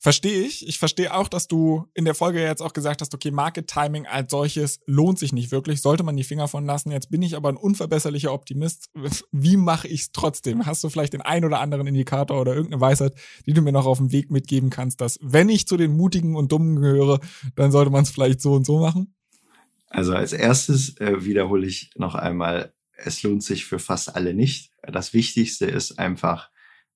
Verstehe 0.02 0.40
ich. 0.44 0.66
Ich 0.66 0.78
verstehe 0.78 1.12
auch, 1.12 1.28
dass 1.28 1.46
du 1.46 1.86
in 1.92 2.06
der 2.06 2.14
Folge 2.14 2.40
jetzt 2.40 2.62
auch 2.62 2.72
gesagt 2.72 3.02
hast, 3.02 3.14
okay, 3.14 3.30
Market 3.30 3.68
Timing 3.68 4.06
als 4.06 4.30
solches 4.30 4.80
lohnt 4.86 5.18
sich 5.18 5.34
nicht 5.34 5.52
wirklich, 5.52 5.82
sollte 5.82 6.04
man 6.04 6.16
die 6.16 6.24
Finger 6.24 6.48
von 6.48 6.64
lassen. 6.64 6.90
Jetzt 6.90 7.10
bin 7.10 7.20
ich 7.20 7.36
aber 7.36 7.50
ein 7.50 7.58
unverbesserlicher 7.58 8.32
Optimist. 8.32 8.88
Wie 9.30 9.58
mache 9.58 9.88
ich 9.88 10.00
es 10.00 10.12
trotzdem? 10.12 10.64
Hast 10.64 10.82
du 10.82 10.88
vielleicht 10.88 11.12
den 11.12 11.20
ein 11.20 11.44
oder 11.44 11.60
anderen 11.60 11.86
Indikator 11.86 12.40
oder 12.40 12.54
irgendeine 12.54 12.80
Weisheit, 12.80 13.14
die 13.44 13.52
du 13.52 13.60
mir 13.60 13.72
noch 13.72 13.84
auf 13.84 13.98
dem 13.98 14.10
Weg 14.10 14.30
mitgeben 14.30 14.70
kannst, 14.70 15.02
dass 15.02 15.18
wenn 15.20 15.50
ich 15.50 15.66
zu 15.66 15.76
den 15.76 15.94
Mutigen 15.94 16.34
und 16.34 16.50
Dummen 16.50 16.80
gehöre, 16.80 17.20
dann 17.54 17.70
sollte 17.70 17.90
man 17.90 18.04
es 18.04 18.10
vielleicht 18.10 18.40
so 18.40 18.54
und 18.54 18.64
so 18.64 18.78
machen? 18.78 19.14
Also 19.90 20.14
als 20.14 20.32
erstes 20.32 20.96
äh, 20.96 21.26
wiederhole 21.26 21.66
ich 21.66 21.90
noch 21.96 22.14
einmal, 22.14 22.72
es 23.04 23.22
lohnt 23.22 23.42
sich 23.42 23.64
für 23.64 23.78
fast 23.78 24.14
alle 24.14 24.34
nicht. 24.34 24.72
Das 24.82 25.12
Wichtigste 25.12 25.66
ist 25.66 25.98
einfach, 25.98 26.50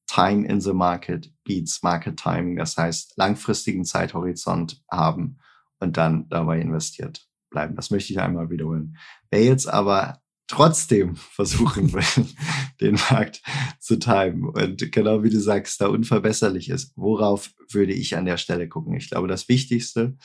Time 0.06 0.46
in 0.46 0.60
the 0.60 0.72
Market 0.72 1.32
beats 1.44 1.82
Market 1.82 2.18
Timing. 2.18 2.56
Das 2.56 2.76
heißt, 2.76 3.14
langfristigen 3.16 3.84
Zeithorizont 3.84 4.82
haben 4.90 5.38
und 5.78 5.96
dann 5.96 6.28
dabei 6.28 6.60
investiert 6.60 7.26
bleiben. 7.50 7.76
Das 7.76 7.90
möchte 7.90 8.12
ich 8.12 8.20
einmal 8.20 8.50
wiederholen. 8.50 8.96
Wer 9.30 9.44
jetzt 9.44 9.66
aber 9.66 10.20
trotzdem 10.46 11.16
versuchen 11.32 11.92
will, 11.92 12.26
den 12.80 12.98
Markt 13.10 13.42
zu 13.80 13.98
timen 13.98 14.44
und 14.44 14.92
genau 14.92 15.22
wie 15.22 15.30
du 15.30 15.40
sagst, 15.40 15.80
da 15.80 15.88
unverbesserlich 15.88 16.68
ist, 16.68 16.92
worauf 16.96 17.50
würde 17.70 17.92
ich 17.92 18.16
an 18.16 18.26
der 18.26 18.36
Stelle 18.36 18.68
gucken? 18.68 18.94
Ich 18.94 19.08
glaube, 19.08 19.28
das 19.28 19.48
Wichtigste, 19.48 20.16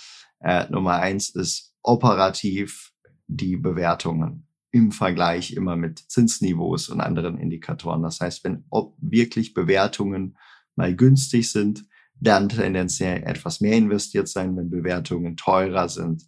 äh, 0.42 0.70
Nummer 0.70 0.96
eins, 0.96 1.30
ist 1.30 1.74
operativ 1.84 2.92
die 3.28 3.56
Bewertungen 3.56 4.49
im 4.72 4.92
Vergleich 4.92 5.54
immer 5.54 5.76
mit 5.76 6.00
Zinsniveaus 6.00 6.90
und 6.90 7.02
anderen 7.02 7.38
Indikatoren. 7.38 8.04
Das 8.04 8.20
heißt, 8.20 8.44
wenn 8.44 8.66
wirklich 9.00 9.54
Bewertungen 9.54 10.38
mal 10.76 10.96
günstig 10.96 11.52
sind, 11.52 11.86
dann 12.20 12.50
tendenziell 12.50 13.24
etwas 13.24 13.62
mehr 13.62 13.78
investiert 13.78 14.28
sein. 14.28 14.56
Wenn 14.56 14.70
Bewertungen 14.70 15.38
teurer 15.38 15.90
sind, 15.90 16.24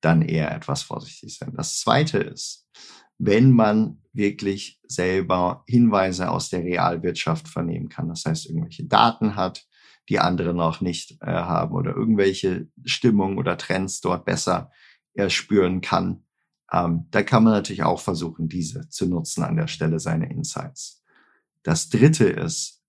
dann 0.00 0.22
eher 0.22 0.54
etwas 0.54 0.82
vorsichtig 0.82 1.36
sein. 1.36 1.52
Das 1.56 1.78
zweite 1.78 2.18
ist, 2.18 2.66
wenn 3.18 3.52
man 3.52 3.98
wirklich 4.12 4.80
selber 4.84 5.64
Hinweise 5.66 6.30
aus 6.30 6.50
der 6.50 6.64
Realwirtschaft 6.64 7.48
vernehmen 7.48 7.88
kann, 7.88 8.08
das 8.08 8.24
heißt 8.24 8.46
irgendwelche 8.46 8.84
Daten 8.84 9.36
hat, 9.36 9.66
die 10.08 10.18
andere 10.18 10.54
noch 10.54 10.80
nicht 10.80 11.18
äh, 11.20 11.26
haben 11.26 11.74
oder 11.74 11.94
irgendwelche 11.94 12.68
Stimmungen 12.84 13.38
oder 13.38 13.56
Trends 13.56 14.00
dort 14.00 14.24
besser 14.24 14.70
erspüren 15.14 15.80
kann, 15.80 16.24
ähm, 16.72 17.06
da 17.10 17.22
kann 17.22 17.44
man 17.44 17.52
natürlich 17.52 17.82
auch 17.82 18.00
versuchen, 18.00 18.48
diese 18.48 18.88
zu 18.88 19.06
nutzen 19.06 19.44
an 19.44 19.56
der 19.56 19.66
Stelle 19.68 20.00
seiner 20.00 20.30
Insights. 20.30 21.02
Das 21.62 21.90
dritte 21.90 22.24
ist, 22.24 22.82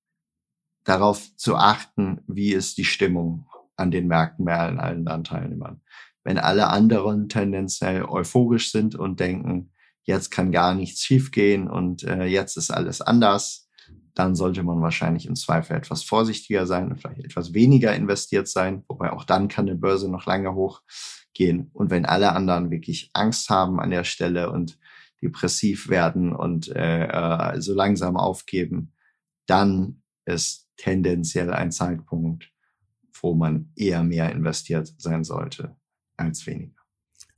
darauf 0.83 1.35
zu 1.35 1.55
achten, 1.55 2.21
wie 2.27 2.53
ist 2.53 2.77
die 2.77 2.85
Stimmung 2.85 3.47
an 3.75 3.91
den 3.91 4.07
Märkten 4.07 4.45
bei 4.45 4.57
allen 4.57 4.79
anderen 4.79 5.23
Teilnehmern. 5.23 5.81
Wenn 6.23 6.37
alle 6.37 6.67
anderen 6.67 7.27
tendenziell 7.27 8.03
euphorisch 8.05 8.71
sind 8.71 8.95
und 8.95 9.19
denken, 9.19 9.71
jetzt 10.03 10.31
kann 10.31 10.51
gar 10.51 10.75
nichts 10.75 11.01
schiefgehen 11.01 11.69
und 11.69 12.03
äh, 12.03 12.25
jetzt 12.25 12.57
ist 12.57 12.71
alles 12.71 13.01
anders, 13.01 13.69
dann 14.13 14.35
sollte 14.35 14.63
man 14.63 14.81
wahrscheinlich 14.81 15.25
im 15.25 15.35
Zweifel 15.35 15.75
etwas 15.75 16.03
vorsichtiger 16.03 16.67
sein 16.67 16.91
und 16.91 17.01
vielleicht 17.01 17.23
etwas 17.23 17.53
weniger 17.53 17.95
investiert 17.95 18.47
sein, 18.47 18.83
wobei 18.87 19.11
auch 19.11 19.23
dann 19.23 19.47
kann 19.47 19.65
die 19.65 19.73
Börse 19.73 20.09
noch 20.09 20.25
lange 20.25 20.53
hoch 20.53 20.81
gehen. 21.33 21.69
Und 21.73 21.89
wenn 21.89 22.05
alle 22.05 22.33
anderen 22.33 22.71
wirklich 22.71 23.09
Angst 23.13 23.49
haben 23.49 23.79
an 23.79 23.89
der 23.89 24.03
Stelle 24.03 24.51
und 24.51 24.77
depressiv 25.21 25.89
werden 25.89 26.35
und 26.35 26.67
äh, 26.69 27.05
äh, 27.07 27.61
so 27.61 27.73
langsam 27.73 28.17
aufgeben, 28.17 28.93
dann 29.45 30.01
ist 30.25 30.69
tendenziell 30.77 31.51
ein 31.51 31.71
Zeitpunkt, 31.71 32.51
wo 33.21 33.33
man 33.33 33.71
eher 33.75 34.03
mehr 34.03 34.31
investiert 34.31 34.93
sein 34.97 35.23
sollte 35.23 35.75
als 36.17 36.45
weniger. 36.45 36.72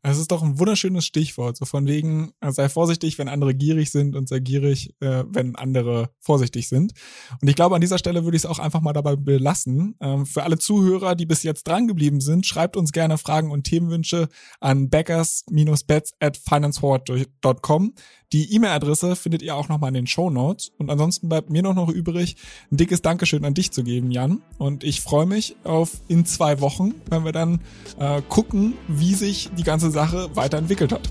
Das 0.06 0.20
ist 0.20 0.32
doch 0.32 0.44
ein 0.44 0.60
wunderschönes 0.60 1.04
Stichwort. 1.04 1.58
So 1.58 1.66
von 1.66 1.88
wegen, 1.88 2.32
äh, 2.40 2.52
sei 2.52 2.70
vorsichtig, 2.70 3.18
wenn 3.18 3.28
andere 3.28 3.56
gierig 3.56 3.90
sind 3.90 4.16
und 4.16 4.30
sei 4.30 4.38
gierig, 4.38 4.94
äh, 5.00 5.24
wenn 5.28 5.56
andere 5.56 6.12
vorsichtig 6.20 6.70
sind. 6.70 6.94
Und 7.42 7.48
ich 7.48 7.56
glaube, 7.56 7.74
an 7.74 7.82
dieser 7.82 7.98
Stelle 7.98 8.24
würde 8.24 8.38
ich 8.38 8.44
es 8.44 8.46
auch 8.46 8.60
einfach 8.60 8.82
mal 8.82 8.94
dabei 8.94 9.16
belassen. 9.16 9.96
Ähm, 10.00 10.28
für 10.28 10.44
alle 10.44 10.60
Zuhörer, 10.60 11.16
die 11.16 11.26
bis 11.26 11.42
jetzt 11.42 11.68
dran 11.68 11.88
geblieben 11.88 12.22
sind, 12.22 12.46
schreibt 12.46 12.78
uns 12.78 12.92
gerne 12.92 13.18
Fragen 13.18 13.50
und 13.50 13.64
Themenwünsche 13.64 14.28
an 14.60 14.92
backers-bets 14.92 16.12
at 16.20 16.38
financeforward.com. 16.38 17.94
Die 18.32 18.54
E-Mail-Adresse 18.54 19.16
findet 19.16 19.42
ihr 19.42 19.56
auch 19.56 19.70
nochmal 19.70 19.88
in 19.90 19.94
den 19.94 20.08
Show 20.08 20.30
Notes. 20.30 20.72
Und 20.78 20.90
ansonsten 20.90 21.30
bleibt 21.30 21.50
mir 21.50 21.64
noch, 21.64 21.74
noch 21.74 21.90
übrig, 21.90 22.36
ein 22.72 22.78
dickes 22.78 23.02
Dankeschön 23.02 23.46
an 23.46 23.54
dich 23.54 23.72
zu 23.72 23.84
geben, 23.84 24.12
Jan. 24.12 24.42
Und 24.58 24.84
ich 24.84 25.02
freue 25.02 25.26
mich 25.26 25.56
auf 25.64 25.92
in 26.10 26.26
zwei 26.26 26.60
Wochen, 26.60 26.96
wenn 27.10 27.24
wir 27.24 27.32
dann 27.32 27.62
äh, 27.98 28.22
gucken, 28.28 28.74
wie 28.88 29.14
sich 29.14 29.52
die 29.58 29.64
ganze 29.64 29.90
Sache 29.96 30.30
weiterentwickelt 30.36 30.92
hat. 30.92 31.10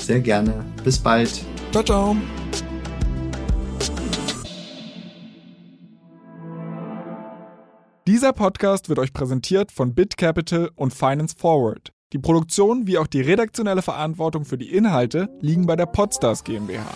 Sehr 0.00 0.20
gerne. 0.20 0.64
Bis 0.82 0.98
bald. 0.98 1.44
Ciao, 1.70 1.84
ciao. 1.84 2.16
Dieser 8.06 8.32
Podcast 8.32 8.88
wird 8.88 8.98
euch 8.98 9.12
präsentiert 9.12 9.72
von 9.72 9.94
BitCapital 9.94 10.70
und 10.74 10.92
Finance 10.92 11.34
Forward. 11.38 11.92
Die 12.12 12.18
Produktion 12.18 12.86
wie 12.86 12.98
auch 12.98 13.06
die 13.06 13.22
redaktionelle 13.22 13.82
Verantwortung 13.82 14.44
für 14.44 14.58
die 14.58 14.74
Inhalte 14.74 15.28
liegen 15.40 15.66
bei 15.66 15.76
der 15.76 15.86
Podstars 15.86 16.44
GmbH. 16.44 16.86